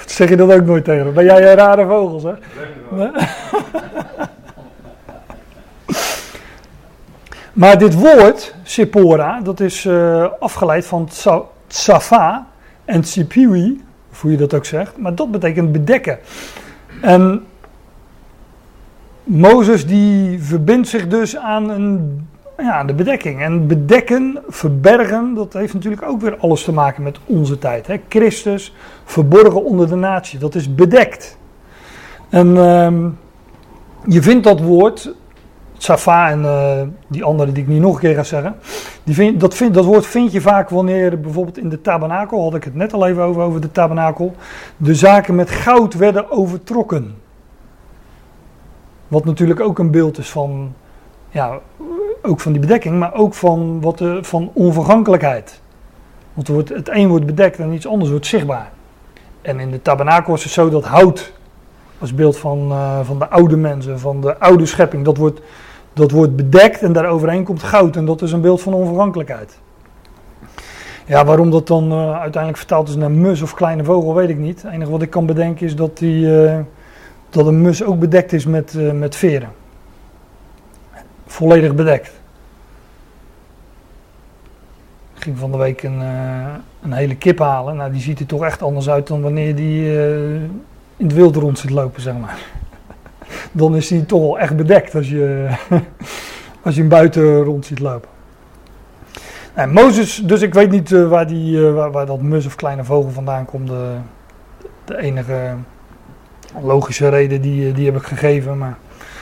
[0.06, 1.14] zeg je dat ook nooit tegen?
[1.14, 2.38] Ben jij een rare vogel, zeg?
[2.90, 3.10] Nee?
[7.62, 12.46] maar dit woord, Sephora, dat is eh, afgeleid van tsa- tsafa
[12.84, 14.96] en tsipiwi, of hoe je dat ook zegt.
[14.96, 16.18] Maar dat betekent bedekken.
[17.00, 17.46] En
[19.24, 22.20] Mozes die verbindt zich dus aan een,
[22.58, 23.42] ja, de bedekking.
[23.42, 27.86] En bedekken, verbergen, dat heeft natuurlijk ook weer alles te maken met onze tijd.
[27.86, 28.00] Hè?
[28.08, 31.38] Christus, verborgen onder de natie, dat is bedekt.
[32.28, 33.08] En ehm,
[34.06, 35.14] je vindt dat woord,
[35.76, 38.54] Safa en eh, die andere die ik niet nog een keer ga zeggen.
[39.04, 42.64] Die vind, dat, dat woord vind je vaak wanneer bijvoorbeeld in de tabernakel, had ik
[42.64, 44.34] het net al even over, over de tabernakel,
[44.76, 47.14] de zaken met goud werden overtrokken.
[49.12, 50.74] Wat natuurlijk ook een beeld is van,
[51.30, 51.58] ja,
[52.22, 55.60] ook van die bedekking, maar ook van, wat, eh, van onvergankelijkheid.
[56.34, 58.70] Want er wordt, het een wordt bedekt en iets anders wordt zichtbaar.
[59.42, 61.32] En in de tabernakel is het zo dat hout,
[61.98, 65.40] als beeld van, eh, van de oude mensen, van de oude schepping, dat wordt,
[65.92, 67.96] dat wordt bedekt en daaroverheen komt goud.
[67.96, 69.58] En dat is een beeld van onvergankelijkheid.
[71.06, 74.38] Ja, waarom dat dan eh, uiteindelijk vertaald is naar mus of kleine vogel, weet ik
[74.38, 74.62] niet.
[74.62, 76.58] Het enige wat ik kan bedenken is dat, die, eh,
[77.32, 79.48] dat een mus ook bedekt is met, eh, met veren.
[81.26, 82.20] Volledig bedekt.
[85.14, 87.76] Ik ging van de week een, eh, een hele kip halen.
[87.76, 90.34] Nou, die ziet er toch echt anders uit dan wanneer die eh,
[90.96, 92.38] in het wild rond zit lopen, zeg maar.
[93.52, 95.48] Dan is die toch wel echt bedekt als je,
[96.64, 98.08] als je hem buiten rond ziet lopen.
[99.56, 103.10] Nou, Mozes, dus ik weet niet waar, die, waar, waar dat mus of kleine vogel
[103.10, 103.68] vandaan komt.
[103.68, 103.94] De,
[104.84, 105.54] de enige
[106.60, 108.58] logische reden die, eh, die heb ik gegeven.
[108.58, 108.78] Maar,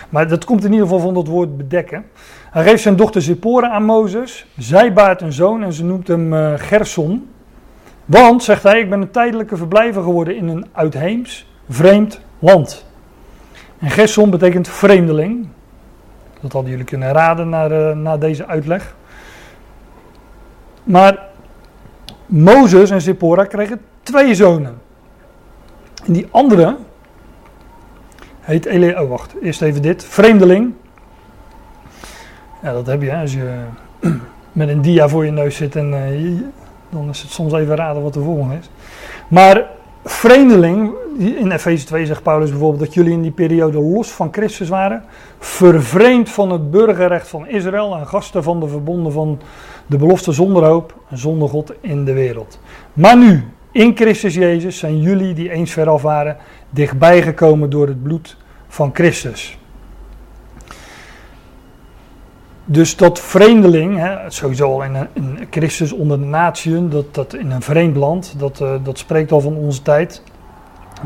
[0.09, 2.05] maar dat komt in ieder geval van dat woord bedekken.
[2.51, 4.47] Hij geeft zijn dochter Zippora aan Mozes.
[4.59, 7.29] Zij baart een zoon en ze noemt hem eh, Gerson.
[8.05, 12.87] Want, zegt hij, ik ben een tijdelijke verblijver geworden in een uitheems, vreemd land.
[13.79, 15.49] En Gerson betekent vreemdeling.
[16.41, 18.95] Dat hadden jullie kunnen raden na, eh, na deze uitleg.
[20.85, 21.19] Maar
[22.27, 24.79] Mozes en Zippora kregen twee zonen.
[26.07, 26.77] En die andere
[28.41, 29.03] heet Ele...
[29.03, 29.35] Oh, wacht.
[29.43, 30.05] Eerst even dit.
[30.05, 30.73] Vreemdeling.
[32.63, 33.59] Ja, dat heb je als je
[34.53, 36.43] met een dia voor je neus zit en eh,
[36.89, 38.71] dan is het soms even raden wat de volgende is.
[39.29, 39.67] Maar
[40.05, 44.69] vreemdeling, in Efeze 2 zegt Paulus bijvoorbeeld dat jullie in die periode los van Christus
[44.69, 45.05] waren,
[45.39, 49.41] vervreemd van het burgerrecht van Israël en gasten van de verbonden van
[49.87, 52.61] de belofte zonder hoop en zonder God in de wereld.
[52.93, 56.37] Maar nu, in Christus Jezus, zijn jullie die eens veraf waren,
[56.71, 58.37] dichtbij gekomen door het bloed
[58.69, 59.59] van Christus.
[62.65, 65.09] Dus dat vreemdeling, hè, sowieso al in,
[65.51, 69.41] Christus onder de natieën, dat, dat in een vreemd land, dat, eh, dat spreekt al
[69.41, 70.23] van onze tijd.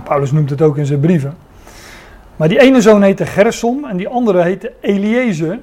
[0.05, 1.35] Paulus noemt het ook in zijn brieven.
[2.37, 5.59] Maar die ene zoon heette Gersom en die andere heette Eliezer.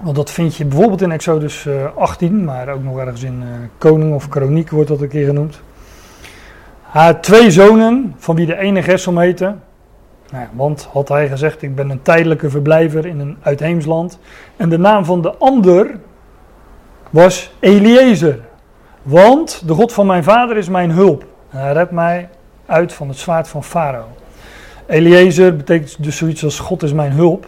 [0.00, 3.48] Want dat vind je bijvoorbeeld in Exodus eh, 18, maar ook nog ergens in eh,
[3.78, 5.60] Koning of Kroniek wordt dat een keer genoemd.
[6.86, 9.54] Hij had twee zonen, van wie de ene Gersom heette.
[10.30, 14.18] Nou ja, want had hij gezegd, ik ben een tijdelijke verblijver in een uitheems land.
[14.56, 15.98] En de naam van de ander
[17.10, 18.40] was Eliezer.
[19.02, 21.24] Want de God van mijn vader is mijn hulp.
[21.48, 22.28] Hij redt mij
[22.66, 24.06] uit van het zwaard van Farao.
[24.86, 27.46] Eliezer betekent dus zoiets als God is mijn hulp.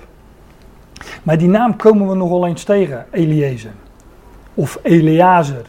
[1.23, 3.73] Maar die naam komen we nogal eens tegen, Eliezer.
[4.55, 5.65] Of Eleazer.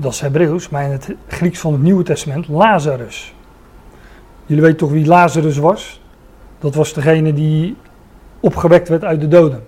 [0.00, 3.34] Dat is Hebreeuws, maar in het Grieks van het Nieuwe Testament Lazarus.
[4.46, 6.00] Jullie weten toch wie Lazarus was?
[6.58, 7.76] Dat was degene die
[8.40, 9.64] opgewekt werd uit de doden.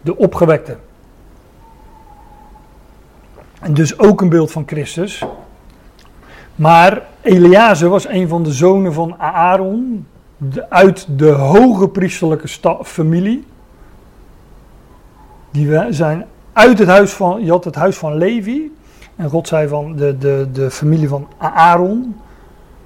[0.00, 0.76] De opgewekte.
[3.60, 5.24] En dus ook een beeld van Christus.
[6.54, 10.06] Maar Eleazar was een van de zonen van Aaron.
[10.68, 12.48] uit de hoge priesterlijke
[12.82, 13.46] familie.
[15.50, 18.72] Die zijn uit het huis van, je had het huis van Levi.
[19.16, 22.16] En God zei van de, de, de familie van Aaron.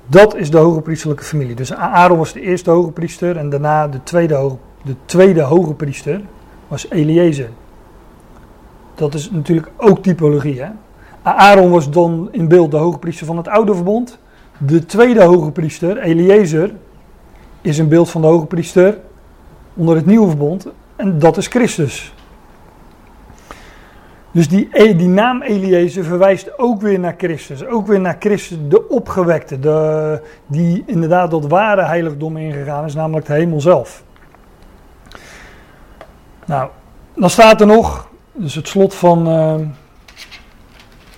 [0.07, 1.55] Dat is de hoge priesterlijke familie.
[1.55, 3.37] Dus Aaron was de eerste hoge priester.
[3.37, 6.21] En daarna de tweede, de tweede hoge priester
[6.69, 7.51] was Eliezer.
[8.95, 10.61] Dat is natuurlijk ook typologie.
[10.61, 10.69] Hè?
[11.23, 14.19] Aaron was dan in beeld de hoge priester van het oude verbond.
[14.59, 16.75] De tweede hoge priester, Eliezer,
[17.61, 18.99] is een beeld van de hoge priester
[19.75, 20.67] onder het nieuwe verbond.
[20.97, 22.13] En dat is Christus.
[24.31, 27.67] Dus die, E- die naam Eliezer verwijst ook weer naar Christus.
[27.67, 29.59] Ook weer naar Christus, de opgewekte.
[29.59, 34.03] De, die inderdaad tot ware heiligdom ingegaan is, namelijk de hemel zelf.
[36.45, 36.71] Nou,
[37.15, 39.55] dan staat er nog, dus het slot van eh,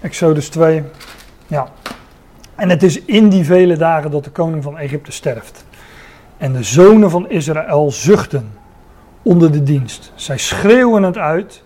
[0.00, 0.82] Exodus 2.
[1.46, 1.68] Ja.
[2.54, 5.64] En het is in die vele dagen dat de koning van Egypte sterft.
[6.36, 8.52] En de zonen van Israël zuchten
[9.22, 10.12] onder de dienst.
[10.14, 11.62] Zij schreeuwen het uit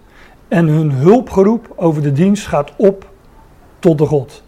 [0.48, 3.10] en hun hulpgeroep over de dienst gaat op
[3.78, 4.42] tot de God.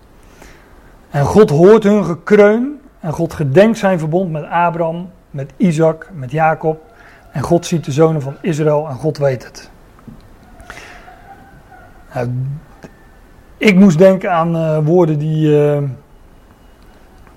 [1.11, 6.31] En God hoort hun gekreun en God gedenkt zijn verbond met Abraham, met Isaac, met
[6.31, 6.81] Jacob.
[7.33, 9.71] En God ziet de zonen van Israël en God weet het.
[12.15, 12.31] Nou,
[13.57, 15.49] ik moest denken aan uh, woorden die.
[15.49, 15.79] Uh,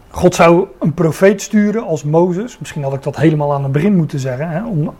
[0.09, 2.59] God zou een profeet sturen als Mozes.
[2.59, 4.49] Misschien had ik dat helemaal aan het begin moeten zeggen.
[4.49, 4.93] Hè, om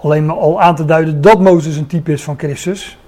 [0.00, 2.98] alleen maar al aan te duiden dat Mozes een type is van Christus.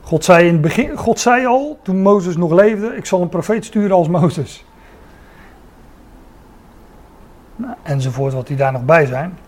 [0.00, 3.28] God zei, in het begin, God zei al, toen Mozes nog leefde, ik zal een
[3.28, 4.64] profeet sturen als Mozes.
[7.56, 9.38] Nou, enzovoort, wat die daar nog bij zijn.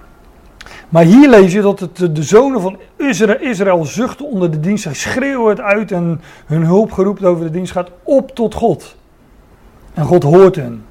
[0.89, 4.83] Maar hier lees je dat het, de zonen van Israël, Israël zuchten onder de dienst.
[4.83, 8.97] Zij schreeuwen het uit en hun hulp geroepen over de dienst gaat op tot God.
[9.95, 10.85] En God hoort hen.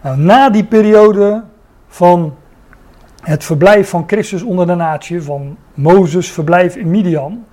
[0.00, 1.42] Nou, na die periode
[1.88, 2.34] van
[3.24, 7.44] het verblijf van Christus onder de natie, van Mozes verblijf in Midian,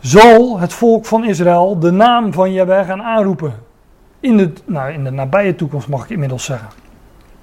[0.00, 3.54] zal het volk van Israël de naam van Jahweh gaan aanroepen.
[4.20, 6.68] In de, nou, in de nabije toekomst mag ik inmiddels zeggen.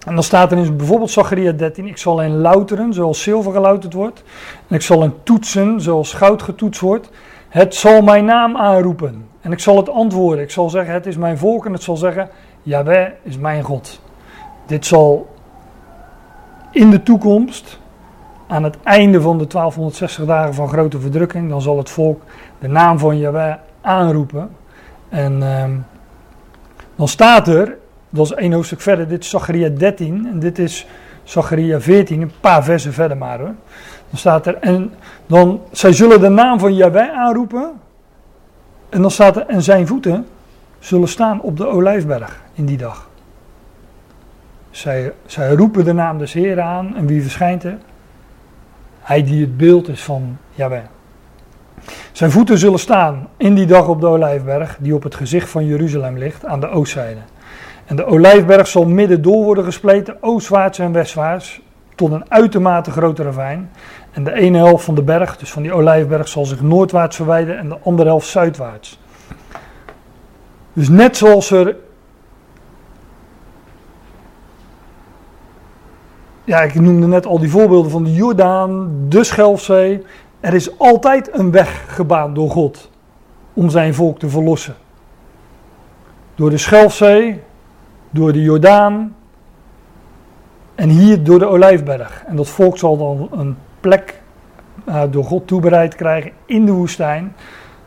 [0.05, 3.93] En dan staat er in bijvoorbeeld Zacharia 13: Ik zal hen louteren zoals zilver gelouterd
[3.93, 4.24] wordt.
[4.68, 7.09] En ik zal hen toetsen zoals goud getoetst wordt.
[7.49, 9.28] Het zal mijn naam aanroepen.
[9.41, 10.43] En ik zal het antwoorden.
[10.43, 11.66] Ik zal zeggen: Het is mijn volk.
[11.66, 12.30] En het zal zeggen:
[12.61, 14.01] Jaweh is mijn God.
[14.66, 15.34] Dit zal
[16.76, 17.80] in de toekomst,
[18.47, 22.21] aan het einde van de 1260 dagen van grote verdrukking, dan zal het volk
[22.59, 24.49] de naam van Jaweh aanroepen.
[25.09, 25.63] En uh,
[26.95, 27.78] dan staat er
[28.15, 29.07] dat is één hoofdstuk verder.
[29.07, 30.88] Dit is Zacharia 13 en dit is
[31.23, 33.53] Zacharia 14, een paar versen verder maar hoor.
[34.09, 34.93] Dan staat er, en
[35.26, 37.71] dan, zij zullen de naam van Yahweh aanroepen.
[38.89, 40.28] En dan staat er, en zijn voeten
[40.80, 43.09] zullen staan op de olijfberg in die dag.
[44.76, 47.78] Zij, zij roepen de naam des Heeren aan en wie verschijnt er?
[48.99, 50.84] Hij die het beeld is van Yahweh.
[52.11, 55.65] Zijn voeten zullen staan in die dag op de olijfberg, die op het gezicht van
[55.65, 57.19] Jeruzalem ligt, aan de oostzijde.
[57.86, 61.61] En de olijfberg zal midden door worden gespleten, oostwaarts en westwaarts,
[61.95, 63.71] tot een uitermate grote ravijn.
[64.11, 67.59] En de ene helft van de berg, dus van die olijfberg, zal zich noordwaarts verwijderen
[67.59, 68.99] en de andere helft zuidwaarts.
[70.73, 71.76] Dus net zoals er.
[76.46, 80.04] Ja, ik noemde net al die voorbeelden van de Jordaan, de Schelfzee.
[80.39, 82.89] Er is altijd een weg gebaand door God
[83.54, 84.76] om zijn volk te verlossen.
[86.36, 87.41] Door de Schelfzee,
[88.10, 89.16] door de Jordaan
[90.76, 92.24] en hier door de Olijfberg.
[92.28, 94.22] En dat volk zal dan een plek
[94.89, 97.36] uh, door God toebereid krijgen in de woestijn.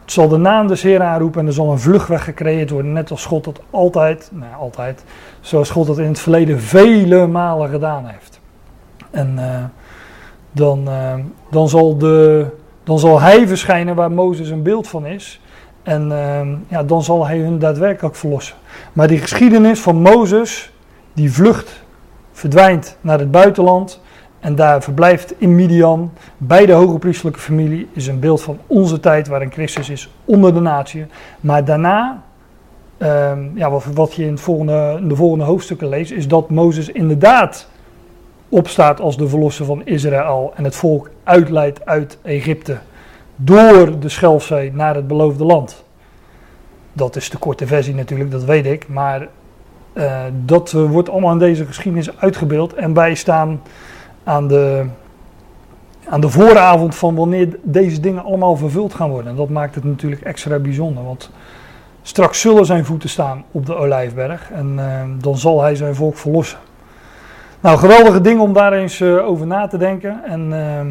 [0.02, 3.10] Het zal de naam des Heer aanroepen en er zal een vluchtweg gecreëerd worden, net
[3.10, 5.04] als God dat altijd, nou altijd,
[5.40, 8.40] zoals God dat in het verleden vele malen gedaan heeft.
[9.10, 9.64] En uh,
[10.52, 11.14] dan, uh,
[11.50, 12.46] dan, zal de,
[12.84, 15.40] dan zal hij verschijnen waar Mozes een beeld van is.
[15.82, 18.56] En uh, ja, dan zal hij hun daadwerkelijk verlossen.
[18.92, 20.72] Maar die geschiedenis van Mozes,
[21.12, 21.82] die vlucht,
[22.32, 24.00] verdwijnt naar het buitenland
[24.40, 29.00] en daar verblijft in Midian bij de hoge priestelijke familie, is een beeld van onze
[29.00, 31.06] tijd waarin Christus is onder de natie.
[31.40, 32.22] Maar daarna,
[32.98, 36.50] uh, ja, wat, wat, je in, het volgende, in de volgende hoofdstukken leest, is dat
[36.50, 37.68] Mozes inderdaad
[38.48, 42.78] opstaat als de verlosser van Israël en het volk uitleidt uit Egypte
[43.36, 45.84] door de Schelfzee naar het beloofde land.
[46.92, 48.88] Dat is de korte versie natuurlijk, dat weet ik.
[48.88, 49.28] Maar
[49.92, 52.74] uh, dat wordt allemaal in deze geschiedenis uitgebeeld.
[52.74, 53.60] En wij staan
[54.24, 54.86] aan de,
[56.08, 59.30] aan de vooravond van wanneer deze dingen allemaal vervuld gaan worden.
[59.30, 61.04] En dat maakt het natuurlijk extra bijzonder.
[61.04, 61.30] Want
[62.02, 64.50] straks zullen zijn voeten staan op de Olijfberg.
[64.50, 66.58] En uh, dan zal hij zijn volk verlossen.
[67.60, 70.24] Nou, geweldige dingen om daar eens over na te denken.
[70.24, 70.86] En ehm,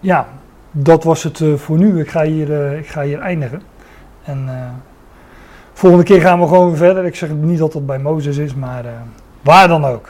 [0.00, 0.26] ja,
[0.70, 2.00] dat was het uh, voor nu.
[2.00, 3.62] Ik ga hier, uh, ik ga hier eindigen.
[4.24, 4.48] En
[5.72, 7.04] volgende keer gaan we gewoon verder.
[7.04, 8.84] Ik zeg niet dat dat bij Mozes is, maar
[9.42, 10.08] waar dan ook.